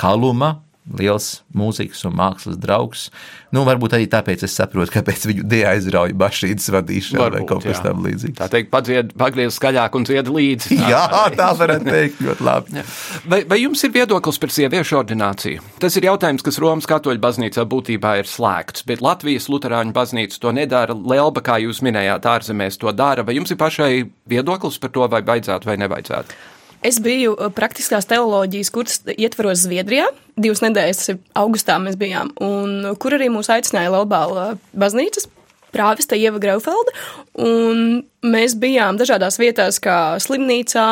kaluma 0.00 0.58
liels 0.98 1.42
mūzikas 1.54 2.00
un 2.08 2.14
mākslas 2.18 2.56
draugs. 2.60 3.06
Nu, 3.54 3.62
varbūt 3.66 3.94
arī 3.94 4.08
tāpēc 4.10 4.42
es 4.46 4.54
saprotu, 4.58 4.90
kāpēc 4.96 5.26
viņu 5.28 5.44
neaizrauja 5.46 6.16
bašītas 6.18 6.70
vadīšana 6.74 7.20
varbūt, 7.22 7.36
vai 7.36 7.48
kaut 7.50 7.66
kas 7.68 7.82
tam 7.84 8.00
līdzīgs. 8.02 8.38
Tā 8.40 8.48
teikt, 8.50 8.70
padzied, 8.72 9.12
pagriez 9.18 9.54
skaļāk 9.58 9.98
un 9.98 10.06
dzied 10.08 10.30
līdzi. 10.32 10.78
Tā, 10.82 10.88
jā, 10.90 11.02
tā 11.38 11.50
varētu 11.58 11.86
teikt 11.86 12.22
ļoti 12.26 12.46
labi. 12.46 12.84
vai, 13.30 13.42
vai 13.48 13.58
jums 13.60 13.84
ir 13.86 13.92
viedoklis 13.94 14.40
par 14.42 14.54
sieviešu 14.54 14.98
ordināciju? 14.98 15.62
Tas 15.82 15.98
ir 15.98 16.08
jautājums, 16.08 16.42
kas 16.46 16.58
Romas 16.62 16.88
katoļu 16.90 17.22
baznīcā 17.22 17.66
būtībā 17.68 18.16
ir 18.22 18.30
slēgts, 18.30 18.86
bet 18.88 19.04
Latvijas 19.04 19.46
luterāņu 19.52 19.94
baznīca 19.94 20.40
to 20.42 20.54
nedara. 20.56 20.96
Lielba, 20.96 21.44
kā 21.44 21.60
jūs 21.62 21.84
minējāt, 21.86 22.26
ārzemēs 22.32 22.80
to 22.82 22.90
dara. 22.96 23.22
Vai 23.26 23.36
jums 23.38 23.54
ir 23.54 23.60
pašai 23.60 23.92
viedoklis 24.32 24.80
par 24.82 24.94
to, 24.96 25.06
vai 25.12 25.22
vajadzētu 25.28 25.70
vai 25.70 25.78
nevajadzētu? 25.84 26.40
Es 26.82 26.98
biju 27.02 27.36
uh, 27.36 27.50
praktiskās 27.54 28.08
teoloģijas 28.10 28.72
kursa 28.74 29.14
ietvaros 29.14 29.62
Zviedrijā. 29.66 30.08
Divas 30.34 30.62
nedēļas, 30.64 31.12
augustā 31.38 31.76
mēs 31.82 31.98
bijām, 32.00 32.32
un 32.42 32.80
uh, 32.82 32.96
kur 32.98 33.14
arī 33.14 33.28
mūs 33.30 33.52
aicināja 33.52 33.92
Laubāla 33.94 34.52
baznīcas 34.74 35.28
prāvesta 35.72 36.18
Ieva 36.18 36.40
Graufelda, 36.42 36.92
un 37.40 38.02
mēs 38.26 38.56
bijām 38.60 38.98
dažādās 39.00 39.38
vietās, 39.40 39.78
kā 39.82 40.18
slimnīcā, 40.20 40.88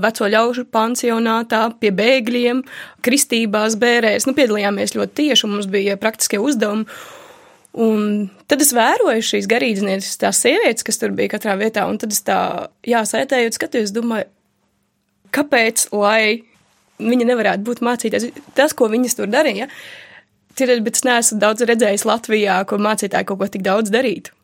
veco 0.00 0.28
ļaužu 0.30 0.64
pansionātā, 0.74 1.66
pie 1.80 1.92
bēgļiem, 1.94 2.62
kristībās, 3.04 3.76
bērēs. 3.80 4.26
Nu, 4.28 4.34
piedalījāmies 4.36 4.96
ļoti 4.96 5.18
tieši, 5.20 5.46
un 5.46 5.54
mums 5.56 5.68
bija 5.70 5.98
praktiskie 6.00 6.40
uzdevumi. 6.42 6.88
Un 7.84 8.28
tad 8.46 8.62
es 8.62 8.70
vēroju 8.74 9.22
šīs 9.26 9.48
garīdznieces, 9.50 10.18
tās 10.22 10.38
sievietes, 10.44 10.86
kas 10.86 11.00
tur 11.00 11.14
bija 11.14 11.32
katrā 11.32 11.56
vietā, 11.58 11.88
un 11.90 11.98
tad 11.98 12.14
es 12.14 12.22
tā, 12.22 12.38
jā, 12.86 13.00
sēdēju 13.10 13.50
un 13.50 13.56
skatījos, 13.56 13.92
domāju, 13.96 14.28
kāpēc, 15.34 15.88
lai 15.94 16.44
viņa 17.02 17.28
nevarētu 17.32 17.66
būt 17.66 17.82
mācītājs. 17.84 18.30
Tas, 18.56 18.74
ko 18.76 18.88
viņas 18.92 19.18
tur 19.18 19.30
darīja, 19.32 19.68
ir, 20.60 20.80
bet 20.86 21.00
es 21.00 21.04
neesmu 21.06 21.40
daudz 21.42 21.66
redzējis 21.66 22.06
Latvijā, 22.08 22.62
ko 22.70 22.78
mācītāji 22.82 23.28
kaut 23.30 23.42
ko 23.42 23.50
tik 23.50 23.66
daudz 23.66 23.92
darītu. 23.94 24.34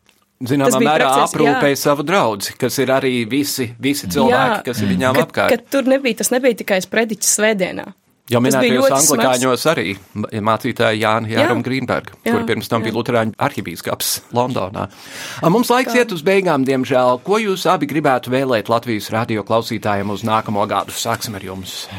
Zināmā 0.41 0.79
mērā 0.81 1.09
aprūpēja 1.27 1.77
savu 1.77 2.03
draugu, 2.05 2.55
kas 2.57 2.79
ir 2.81 2.89
arī 2.89 3.13
visi, 3.29 3.67
visi 3.77 4.07
cilvēki, 4.09 4.55
jā, 4.55 4.61
kas 4.65 4.79
ir 4.81 4.89
viņām 4.89 5.17
ka, 5.19 5.25
apkārt. 5.27 5.53
Ka 5.53 5.73
tur 5.75 5.89
nebija, 5.89 6.17
tas 6.23 6.31
nebija 6.33 6.57
tikai 6.63 6.79
sprediķis 6.81 7.35
svētdienā. 7.37 7.85
Jau 8.29 8.39
minētajos 8.43 8.93
anglikāņos 8.95 9.63
arī 9.71 9.95
mācītāja 10.45 10.99
Jāna 10.99 11.31
Jāruma 11.31 11.65
Grīnberga, 11.65 12.15
kur 12.23 12.43
pirms 12.47 12.69
tam 12.71 12.83
jā. 12.83 12.87
bija 12.87 12.95
Lutāņu 12.95 13.35
arhibīskaps 13.41 14.11
Londonā. 14.37 14.85
Mums 15.51 15.71
laiks 15.73 15.97
iet 15.97 16.13
uz 16.15 16.21
beigām, 16.23 16.63
diemžēl. 16.67 17.19
Ko 17.25 17.41
jūs 17.41 17.65
abi 17.71 17.89
gribētu 17.91 18.31
vēlēt 18.31 18.71
Latvijas 18.71 19.09
radio 19.11 19.43
klausītājiem 19.47 20.13
uz 20.13 20.23
nākamo 20.27 20.63
gadu? 20.69 20.95
Sāksim 20.95 21.35
ar 21.35 21.43
jums. 21.43 21.89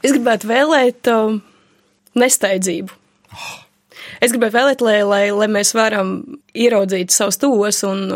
Es 0.00 0.14
gribētu 0.14 0.48
vēlēt 0.48 1.10
uh, 1.12 1.36
nesteidzību. 2.16 2.94
Es 4.24 4.32
gribētu 4.32 4.56
vēlēt, 4.56 4.84
lai, 4.84 5.00
lai, 5.04 5.24
lai 5.36 5.48
mēs 5.52 5.74
varam 5.76 6.20
ieraudzīt 6.56 7.12
savus 7.12 7.40
tos 7.40 7.82
un 7.88 8.06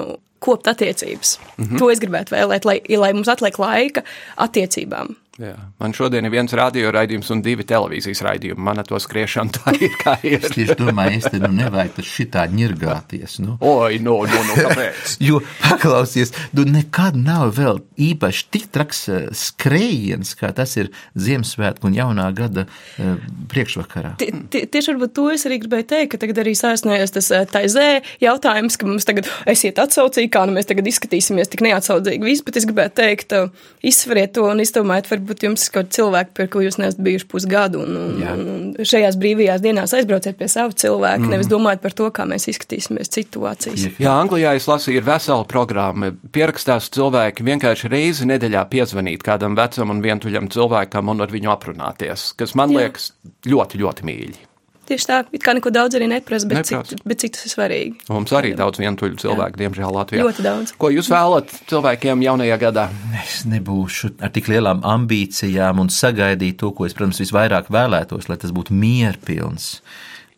kopt 0.44 0.68
attiecības. 0.68 1.38
Mm 1.56 1.64
-hmm. 1.64 1.78
To 1.78 1.90
es 1.90 2.00
gribētu 2.00 2.36
vēlēt, 2.36 2.64
lai, 2.64 2.80
lai 2.96 3.12
mums 3.12 3.28
atliek 3.28 3.58
laika 3.58 4.02
attiecībām. 4.36 5.16
Jā. 5.34 5.54
Man 5.82 5.90
šodien 5.96 6.22
ir 6.28 6.30
viens 6.30 6.52
radioraidījums 6.54 7.26
un 7.34 7.40
divi 7.42 7.64
televīzijas 7.66 8.20
raidījumi. 8.22 8.62
Man 8.68 8.78
ar 8.78 8.86
to 8.86 9.00
skriešanu 9.02 9.56
tā 9.56 9.72
ir 9.82 9.94
kā 9.98 10.14
ir. 10.22 10.38
es 10.38 10.54
tieši 10.54 10.76
domāju, 10.78 11.16
es 11.18 11.26
te 11.26 11.40
nu 11.42 11.50
nevajag 11.50 11.96
tas 11.96 12.06
šitā 12.06 12.44
ņirgāties. 12.52 13.40
Nu. 13.42 13.56
Oi, 13.66 13.98
no, 14.04 14.20
no, 14.30 14.42
no, 14.46 14.54
kāpēc? 14.54 15.16
jo, 15.28 15.40
paklausies, 15.64 16.30
tu 16.54 16.66
nekad 16.68 17.18
nav 17.18 17.50
vēl 17.58 17.80
īpaši 18.10 18.46
tik 18.54 18.68
traks 18.74 19.02
eh, 19.10 19.24
skrējiens, 19.34 20.36
kā 20.38 20.52
tas 20.54 20.76
ir 20.78 20.92
Ziemassvētku 21.18 21.90
un 21.90 21.98
jaunā 21.98 22.28
gada 22.36 22.66
uh, 22.68 23.18
priekšvakarā. 23.50 24.14
T 24.22 24.62
tieši 24.70 24.92
varbūt 24.92 25.16
to 25.18 25.26
es 25.34 25.46
arī 25.48 25.58
gribēju 25.64 25.88
teikt, 25.96 26.12
ka 26.14 26.22
tagad 26.22 26.44
arī 26.44 26.54
sāsnējas 26.58 27.16
tas 27.18 27.32
eh, 27.34 27.42
taizē 27.50 27.88
jautājums, 28.22 28.78
ka 28.78 28.86
mums 28.86 29.10
tagad 29.10 29.26
esiet 29.50 29.82
atsaucīgi, 29.82 30.30
kā 30.30 30.46
nu 30.46 30.54
mēs 30.54 30.70
tagad 30.70 30.86
izskatīsimies 30.90 31.50
tik 31.50 31.66
neatsaudzīgi 31.66 32.30
visu, 32.30 32.46
bet 32.46 32.62
es 32.62 32.70
gribētu 32.70 33.00
teikt, 33.02 33.36
izsveriet 33.82 34.36
to 34.38 34.46
un 34.46 34.62
izdomājiet, 34.62 35.10
varbūt 35.10 35.23
jums 35.44 35.66
ir 35.66 35.72
kaut 35.74 35.90
cilvēki, 35.94 36.32
pie 36.36 36.46
ko 36.52 36.62
jūs 36.64 36.78
neesat 36.80 37.00
bijuši 37.04 37.28
pusgadu, 37.30 37.82
un, 37.84 37.96
un, 37.98 38.44
un 38.54 38.86
šajās 38.86 39.18
brīvajās 39.20 39.64
dienās 39.64 39.94
aizbrauciet 39.96 40.38
pie 40.38 40.48
savu 40.50 40.76
cilvēku, 40.76 41.24
mm. 41.24 41.34
nevis 41.34 41.50
domājiet 41.50 41.82
par 41.84 41.96
to, 41.96 42.08
kā 42.14 42.26
mēs 42.28 42.48
izskatīsimies 42.52 43.12
situācijas. 43.14 43.88
Jā, 44.02 44.14
Anglijā 44.14 44.54
es 44.58 44.68
lasīju, 44.70 45.00
ir 45.00 45.08
vesela 45.08 45.44
programma. 45.48 46.12
Pierakstās 46.34 46.90
cilvēki 46.94 47.46
vienkārši 47.46 47.92
reizi 47.92 48.30
nedēļā 48.30 48.64
piezvanīt 48.72 49.26
kādam 49.26 49.58
vecam 49.58 49.94
un 49.94 50.02
vientuļam 50.04 50.50
cilvēkam 50.54 51.14
un 51.14 51.24
ar 51.24 51.34
viņu 51.34 51.54
aprunāties, 51.54 52.32
kas 52.38 52.56
man 52.58 52.74
Jā. 52.74 52.84
liekas 52.84 53.12
ļoti, 53.48 53.84
ļoti 53.84 54.10
mīļi. 54.10 54.42
Tieši 54.84 55.06
tā, 55.08 55.18
it 55.32 55.40
kā 55.44 55.54
neko 55.56 55.70
daudz 55.72 55.96
arī 55.96 56.08
neprasa, 56.10 56.48
bet, 56.50 56.60
Nepras. 56.60 56.90
cik, 56.92 57.02
bet 57.08 57.22
cik 57.22 57.32
tas 57.36 57.46
ir 57.48 57.52
svarīgi. 57.54 57.94
Mums 58.12 58.34
arī 58.36 58.50
daudz 58.58 58.80
vientuļu 58.82 59.16
cilvēku, 59.22 59.56
Jā. 59.56 59.62
diemžēl, 59.62 59.94
Latvijā. 59.96 60.24
Ļoti 60.26 60.44
daudz. 60.44 60.74
Ko 60.80 60.90
jūs 60.92 61.08
vēlat 61.12 61.52
cilvēkiem 61.70 62.24
jaunajā 62.26 62.58
gadā? 62.60 62.88
Es 63.22 63.44
nebūšu 63.48 64.12
ar 64.20 64.32
tik 64.34 64.50
lielām 64.52 64.82
ambīcijām 64.84 65.80
un 65.80 65.88
sagaidīt 65.88 66.58
to, 66.60 66.72
ko 66.76 66.84
es, 66.84 66.96
protams, 66.96 67.22
visvairāk 67.24 67.72
vēlētos, 67.72 68.28
lai 68.28 68.36
tas 68.40 68.52
būtu 68.52 68.76
mierpilns. 68.76 69.78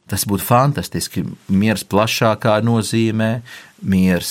Tas 0.07 0.23
būtu 0.23 0.47
fantastiski. 0.47 1.25
Miers 1.51 1.83
plašākā 1.83 2.61
nozīmē, 2.63 3.41
miers, 3.83 4.31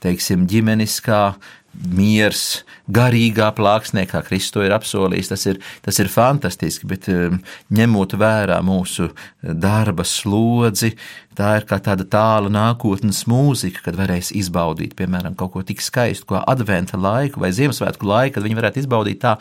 teiksim, 0.00 0.46
ģimeniskā 0.48 1.34
miers, 1.72 2.62
garīgā 2.92 3.48
plāksnē, 3.56 4.04
kā 4.10 4.20
Kristus 4.26 4.66
ir 4.66 4.74
apsolījis. 4.76 5.30
Tas 5.32 5.46
ir, 5.48 5.60
tas 5.84 5.98
ir 6.02 6.10
fantastiski, 6.12 6.88
bet 6.90 7.08
um, 7.12 7.40
ņemot 7.72 8.16
vērā 8.20 8.58
mūsu 8.66 9.10
darba 9.42 10.06
slodzi, 10.08 10.92
tā 11.38 11.54
ir 11.58 11.66
kā 11.68 11.78
tāda 11.82 12.04
tāla 12.08 12.50
nākotnes 12.52 13.22
mūzika, 13.30 13.86
kad 13.86 13.96
varēs 13.98 14.32
izbaudīt, 14.36 14.92
piemēram, 14.98 15.34
kaut 15.38 15.54
ko 15.54 15.62
tik 15.66 15.82
skaistu, 15.82 16.28
kā 16.32 16.42
adventa 16.48 17.00
laiku 17.00 17.42
vai 17.42 17.52
Ziemassvētku 17.56 18.06
laiku, 18.08 18.36
kad 18.36 18.46
viņi 18.46 18.58
varētu 18.58 18.82
izbaudīt 18.82 19.22
tā, 19.24 19.34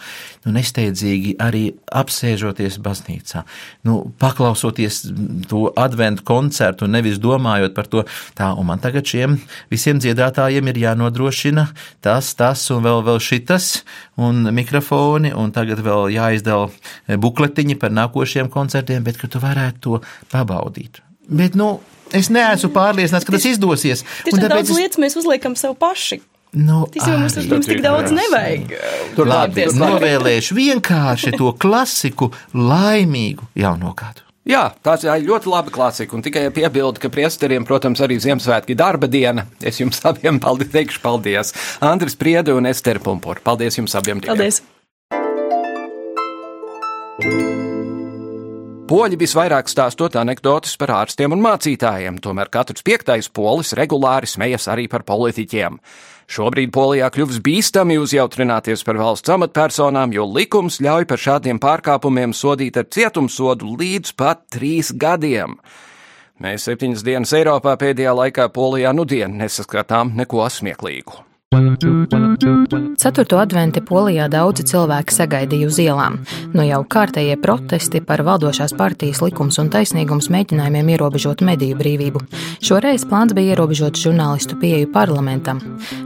nu, 0.45 0.53
nesteidzīgi 0.55 1.35
arī 1.43 1.63
apsēžoties 2.01 2.79
baznīcā, 2.83 3.43
nu, 3.87 3.99
paklausoties 4.21 5.03
to 5.51 5.67
adventu 5.79 6.25
koncertu 6.27 6.87
un 6.87 6.95
nevis 6.97 7.19
domājot 7.21 7.75
par 7.77 7.91
to, 7.91 8.05
tā, 8.37 8.51
un 8.55 8.71
man 8.71 8.81
tagad 8.81 9.05
šiem 9.07 9.37
visiem 9.71 10.01
dziedātājiem 10.01 10.71
ir 10.71 10.81
jānodrošina 10.85 11.67
tas, 12.01 12.33
tas 12.39 12.63
un 12.73 12.81
vēl, 12.87 13.03
vēl 13.11 13.21
šitas, 13.21 13.69
un 14.21 14.47
mikrofoni, 14.55 15.35
un 15.37 15.53
tagad 15.55 15.83
vēl 15.83 16.09
jāizdala 16.15 16.71
bukletiņi 17.21 17.77
par 17.81 17.93
nākošiem 17.93 18.49
koncertiem, 18.53 19.03
bet 19.05 19.19
ka 19.21 19.29
tu 19.31 19.41
varētu 19.43 19.81
to 19.81 20.01
pabaudīt. 20.31 21.01
Bet, 21.31 21.55
nu, 21.59 21.77
es 22.15 22.29
neesmu 22.33 22.71
pārliecināts, 22.75 23.27
ka 23.27 23.35
tas 23.35 23.47
izdosies. 23.47 24.03
Tieši 24.25 24.43
tādas 24.43 24.67
es... 24.67 24.75
lietas 24.77 25.01
mēs 25.01 25.15
uzliekam 25.19 25.55
sev 25.59 25.77
paši. 25.79 26.21
Nu, 26.51 26.83
Ticībā, 26.91 27.21
mums, 27.21 27.37
mums 27.47 27.69
tik 27.69 27.79
daudz 27.83 28.11
nevajag. 28.11 28.73
Tur 29.15 29.29
labi, 29.31 29.69
novēlēšu 29.79 30.57
vienkārši 30.57 31.31
to 31.39 31.53
klasiku 31.55 32.27
laimīgu 32.51 33.47
jauno 33.55 33.93
gadu. 33.95 34.27
Jā, 34.51 34.65
tā 34.83 34.97
ir 35.05 35.27
ļoti 35.29 35.47
laba 35.51 35.71
klasika. 35.71 36.17
Un 36.17 36.25
tikai 36.25 36.47
piebildu, 36.51 36.99
ka 36.99 37.11
priesteriem, 37.13 37.63
protams, 37.67 38.01
arī 38.03 38.17
Ziemassvētki 38.19 38.75
darba 38.75 39.07
diena. 39.07 39.45
Es 39.63 39.79
jums 39.79 40.01
abiem 40.09 40.41
paldies, 40.43 40.73
teikšu 40.73 40.99
paldies. 41.05 41.55
Andris 41.79 42.19
Priede 42.19 42.57
un 42.57 42.67
Ester 42.67 42.99
Pumpur. 42.99 43.39
Paldies 43.45 43.79
jums 43.79 43.95
abiem. 43.95 44.19
Paldies! 44.25 44.63
Diviem. 47.21 47.70
Poļi 48.91 49.15
visvairāk 49.15 49.69
stāstot 49.71 50.17
anekdotas 50.19 50.73
par 50.75 50.91
ārstiem 50.91 51.31
un 51.31 51.39
mācītājiem, 51.39 52.17
tomēr 52.19 52.49
katrs 52.51 52.83
piektais 52.83 53.29
polis 53.31 53.71
regulāri 53.79 54.27
smejas 54.27 54.67
arī 54.67 54.89
par 54.91 55.05
politiķiem. 55.07 55.77
Šobrīd 56.27 56.73
Polijā 56.75 57.07
kļuvis 57.15 57.39
bīstami 57.45 57.95
uzjautrināties 58.03 58.83
par 58.83 58.99
valsts 58.99 59.31
amatpersonām, 59.31 60.11
jo 60.11 60.27
likums 60.27 60.81
ļauj 60.83 61.07
par 61.07 61.23
šādiem 61.23 61.63
pārkāpumiem 61.63 62.35
sodīt 62.35 62.83
ar 62.83 62.91
cietumsodu 62.91 63.77
līdz 63.79 64.11
pat 64.19 64.43
trīs 64.51 64.91
gadiem. 64.91 65.55
Mēs 66.43 66.67
septiņas 66.67 67.07
dienas 67.07 67.31
Eiropā 67.39 67.79
pēdējā 67.79 68.19
laikā 68.25 68.51
Polijā 68.51 68.91
nudien 68.91 69.39
nesaskatām 69.39 70.17
neko 70.19 70.43
smieklīgu. 70.51 71.30
Ceturto 71.51 73.35
adventi 73.41 73.81
Polijā 73.83 74.29
daudzi 74.31 74.63
cilvēki 74.69 75.11
sagaidīja 75.11 75.67
uz 75.67 75.79
ielām. 75.83 76.13
Nu 76.55 76.63
jau 76.63 76.79
kārtējie 76.87 77.35
protesti 77.43 77.99
par 78.07 78.23
valdošās 78.23 78.71
partijas 78.79 79.19
likums 79.19 79.59
un 79.59 79.67
taisnīgums 79.73 80.29
mēģinājumiem 80.31 80.93
ierobežot 80.93 81.43
mediju 81.43 81.75
brīvību. 81.81 82.21
Šoreiz 82.63 83.03
plāns 83.03 83.35
bija 83.35 83.51
ierobežot 83.51 83.99
žurnālistu 83.99 84.55
pieeju 84.61 84.93
parlamentam. 84.93 85.59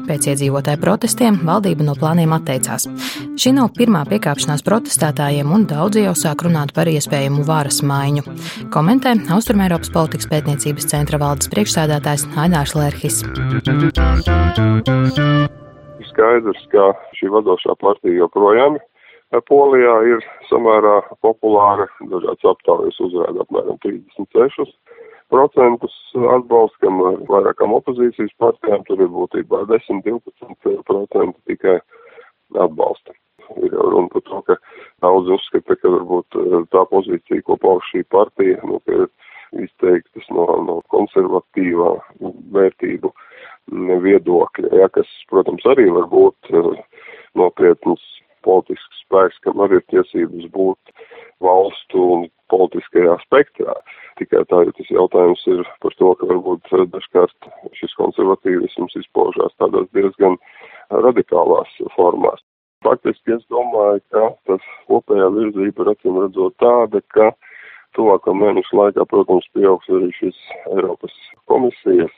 Pēc 0.09 0.31
iedzīvotāju 0.31 0.81
protestiem 0.81 1.37
valdība 1.45 1.85
no 1.85 1.93
plāniem 1.93 2.33
atteicās. 2.33 2.89
Šī 3.37 3.53
nav 3.59 3.69
pirmā 3.77 4.01
piekāpšanās 4.09 4.65
protestētājiem, 4.65 5.53
un 5.53 5.67
daudzi 5.69 6.07
jau 6.07 6.15
sāk 6.17 6.41
runāt 6.47 6.73
par 6.73 6.89
iespējamu 6.89 7.45
varas 7.45 7.83
maiņu. 7.85 8.25
Komentē 8.73 9.13
Austrumēropas 9.37 9.93
politikas 9.93 10.31
pētniecības 10.33 10.89
centra 10.89 11.21
valdes 11.21 11.53
priekšsēdētājs 11.53 12.29
Ainārs 12.33 12.73
Lērhis 12.73 13.21
skaidrs, 16.09 16.67
ka 16.71 16.91
šī 17.17 17.31
vadošā 17.33 17.75
partija 17.81 18.19
joprojām 18.23 18.79
Polijā 19.49 19.95
ir 20.07 20.21
samērā 20.49 20.99
populāra. 21.25 21.87
Dažādas 22.11 22.45
aptaujas 22.53 22.99
uzrāda 23.03 23.43
apmēram 23.43 23.79
36 23.83 24.71
procentus 25.33 25.95
atbalstu, 26.13 26.77
kam 26.85 27.01
vairākām 27.27 27.73
opozīcijas 27.75 28.31
partijām 28.39 28.85
tur 28.87 29.01
ir 29.01 29.09
būtībā 29.11 29.65
10-12% 29.71 31.33
tikai 31.49 31.77
atbalsta. 32.53 33.17
Ir 33.61 33.73
jau 33.73 33.89
runa 33.91 34.09
par 34.13 34.23
to, 34.29 34.41
ka 34.47 34.55
daudz 35.03 35.29
uzskata, 35.35 35.75
ka 35.81 35.91
varbūt 35.97 36.37
tā 36.73 36.85
pozīcija, 36.93 37.45
ko 37.45 37.57
pauž 37.61 37.83
šī 37.91 38.05
partija, 38.13 38.61
nu, 38.63 38.79
ka 38.85 39.01
ir 39.01 39.65
izteiktas 39.65 40.29
no, 40.33 40.45
no 40.69 40.79
konservatīvā 40.93 41.91
vērtību 42.55 43.11
viedokļa, 43.71 44.71
ja, 44.77 44.89
kas, 44.93 45.09
protams, 45.29 45.65
arī 45.65 45.87
var 45.93 46.07
būt 46.11 46.51
uh, 46.53 46.75
nopietns 47.37 48.03
politisks 48.45 49.03
spēks, 49.05 49.39
kam 49.41 49.61
arī 49.65 49.79
ir 49.81 49.85
tiesības 49.89 50.49
būt 50.53 50.93
valstu 51.41 52.01
un 52.15 52.27
politiskajā 52.53 53.17
spektrā. 53.23 53.73
Tikai 54.19 54.43
tā, 54.47 54.61
ja 54.67 54.73
tas 54.77 54.91
jautājums 54.93 55.41
ir 55.49 55.63
par 55.81 55.95
to, 55.97 56.13
ka 56.19 56.29
varbūt 56.29 56.73
uh, 56.73 56.85
dažkārt 56.93 57.49
šis 57.73 57.95
konservatīvisms 57.97 58.99
izpaužās 59.01 59.57
tādās 59.61 59.89
diezgan 59.97 60.37
radikālās 60.93 61.71
formās. 61.95 62.43
Faktiski 62.85 63.33
es 63.33 63.41
domāju, 63.49 64.03
ka 64.13 64.29
tas 64.45 64.65
kopējā 64.91 65.31
virzība 65.33 65.81
ir 65.81 65.91
acīm 65.95 66.21
redzot 66.21 66.53
tāda, 66.61 67.01
ka 67.15 67.31
tuvāko 67.97 68.35
mēnešu 68.37 68.77
laikā, 68.77 69.07
protams, 69.09 69.47
pieaugs 69.57 69.89
arī 69.89 70.11
šis 70.19 70.37
Eiropas 70.75 71.15
komisijas 71.49 72.13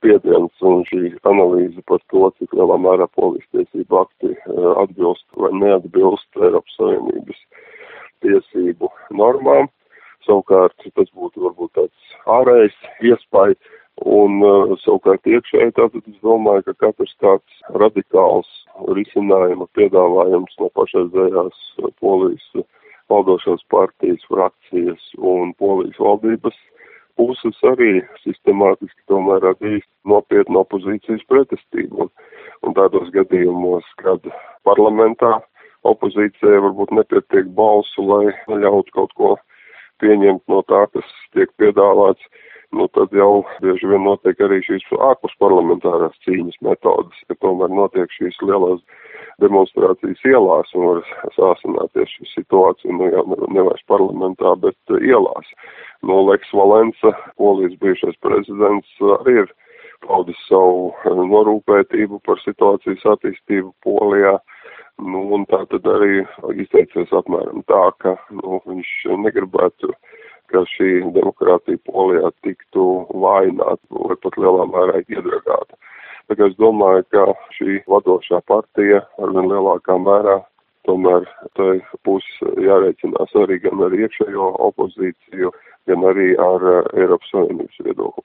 spiediens 0.00 0.64
un 0.64 0.84
šī 0.88 1.12
analīze 1.28 1.82
par 1.88 2.00
to, 2.12 2.30
cik 2.38 2.54
lielā 2.56 2.78
mērā 2.80 3.06
polijas 3.16 3.46
tiesību 3.52 4.00
akti 4.00 4.32
eh, 4.32 4.70
atbilst 4.80 5.26
vai 5.36 5.52
neatbilst 5.60 6.40
Eiropas 6.40 6.78
Savienības 6.78 7.42
tiesību 8.24 8.88
normām. 9.16 9.68
Savukārt 10.26 10.76
tas 10.96 11.12
būtu 11.16 11.44
varbūt 11.44 11.76
tāds 11.76 12.16
ārējs 12.28 12.76
iespēja, 13.08 13.56
un 14.08 14.40
uh, 14.44 14.74
savukārt 14.80 15.26
iekšēji 15.28 15.74
tātad 15.76 16.04
es 16.08 16.18
domāju, 16.24 16.66
ka 16.68 16.74
katrs 16.86 17.14
tāds 17.24 17.62
radikāls 17.80 18.48
risinājuma 18.96 19.66
piedāvājums 19.76 20.56
no 20.60 20.68
pašreizējās 20.76 21.64
polijas 22.00 22.46
valdošās 23.10 23.64
partijas 23.72 24.22
frakcijas 24.28 25.08
un 25.16 25.52
polijas 25.58 25.98
valdības 26.00 26.56
puses 27.20 27.58
arī 27.68 28.00
sistemātiski 28.24 29.02
tomēr 29.12 29.44
atzīst 29.52 29.88
nopietnu 30.08 30.62
opozīcijas 30.62 31.26
pretestību. 31.28 32.06
Un, 32.06 32.12
un 32.64 32.76
tādos 32.78 33.12
gadījumos, 33.12 33.84
kad 34.00 34.24
parlamentā 34.68 35.36
opozīcijai 35.88 36.62
varbūt 36.66 36.94
nepietiek 36.96 37.52
balsu, 37.56 38.04
lai 38.08 38.32
ļautu 38.64 38.96
kaut 38.96 39.12
ko 39.20 39.34
pieņemt 40.00 40.42
no 40.48 40.62
tā, 40.68 40.86
kas 40.94 41.12
tiek 41.36 41.52
piedāvāts, 41.60 42.24
nu 42.76 42.86
tad 42.94 43.14
jau 43.16 43.44
bieži 43.64 43.88
vien 43.90 44.04
notiek 44.06 44.40
arī 44.46 44.60
šīs 44.66 44.86
ārpus 45.10 45.34
parlamentārās 45.42 46.16
cīņas 46.26 46.60
metodas, 46.66 47.22
ka 47.28 47.38
tomēr 47.44 47.72
notiek 47.74 48.12
šīs 48.16 48.38
lielās 48.46 48.82
demonstrācijas 49.42 50.20
ielās 50.28 50.74
un 50.76 50.86
var 50.86 51.00
sāsināties 51.36 52.12
šī 52.16 52.28
situācija, 52.34 52.92
nu 52.96 53.08
jau 53.10 53.24
nevairs 53.48 53.82
parlamentā, 53.90 54.54
bet 54.64 54.94
ielās. 55.00 55.48
Nu, 56.06 56.20
Leks 56.28 56.52
Valensa, 56.56 57.14
polijas 57.40 57.76
bijušais 57.80 58.18
prezidents, 58.24 58.92
arī 59.20 59.40
ir 59.44 59.52
paudis 60.06 60.38
savu 60.48 60.90
norūpētību 61.04 62.22
par 62.26 62.40
situācijas 62.44 63.04
attīstību 63.14 63.74
Polijā. 63.84 64.38
Nu, 65.00 65.22
un 65.34 65.46
tā 65.48 65.62
tad 65.72 65.86
arī 65.88 66.26
izteicies 66.60 67.12
apmēram 67.16 67.62
tā, 67.70 67.84
ka 68.04 68.16
nu, 68.36 68.60
viņš 68.68 68.90
negribētu, 69.24 69.94
ka 70.50 70.64
šī 70.74 70.90
demokrātija 71.16 71.80
Polijā 71.88 72.30
tiktu 72.46 72.86
vājināta 73.24 74.04
vai 74.08 74.16
pat 74.22 74.38
lielā 74.40 74.66
mērā 74.70 75.02
iedragāta. 75.06 75.78
Tā 76.30 76.36
kā 76.38 76.46
es 76.46 76.56
domāju, 76.62 77.02
ka 77.10 77.26
šī 77.56 77.80
vadošā 77.90 78.38
partija 78.46 79.02
arvien 79.18 79.50
lielākā 79.50 79.98
mērā 79.98 80.38
tomēr 80.88 81.26
tai 81.58 81.74
būs 82.06 82.26
jārēķinās 82.66 83.36
arī 83.42 83.60
gan 83.66 83.84
ar 83.86 83.92
iekšējo 83.98 84.46
opozīciju, 84.70 85.52
gan 85.90 86.08
arī 86.12 86.32
ar 86.38 86.60
uh, 86.72 86.82
Eiropas 86.96 87.30
Savienības 87.34 87.76
viedokli. 87.84 88.24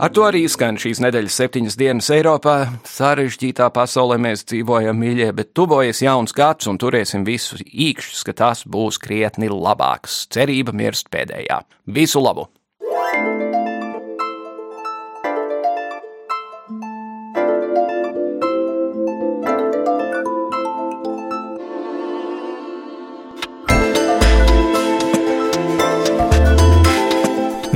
Ar 0.00 0.08
to 0.16 0.22
arī 0.24 0.46
skan 0.48 0.78
šīs 0.80 0.96
nedēļas 1.04 1.34
septiņas 1.42 1.74
dienas 1.76 2.06
Eiropā. 2.14 2.54
Sarežģītā 2.88 3.66
pasaulē 3.76 4.16
mēs 4.24 4.46
dzīvojam, 4.48 4.96
mīļie, 4.96 5.26
bet 5.36 5.50
tuvojas 5.52 6.00
jauns 6.00 6.32
gads 6.32 6.70
un 6.70 6.80
turēsim 6.80 7.26
visu 7.26 7.58
īkšķus, 7.60 8.22
ka 8.24 8.32
tas 8.38 8.64
būs 8.64 8.96
krietni 9.02 9.52
labāks. 9.52 10.22
Cerība 10.32 10.72
mirst 10.72 11.12
pēdējā. 11.12 11.60
Visu 11.92 12.24
labu! 12.24 12.48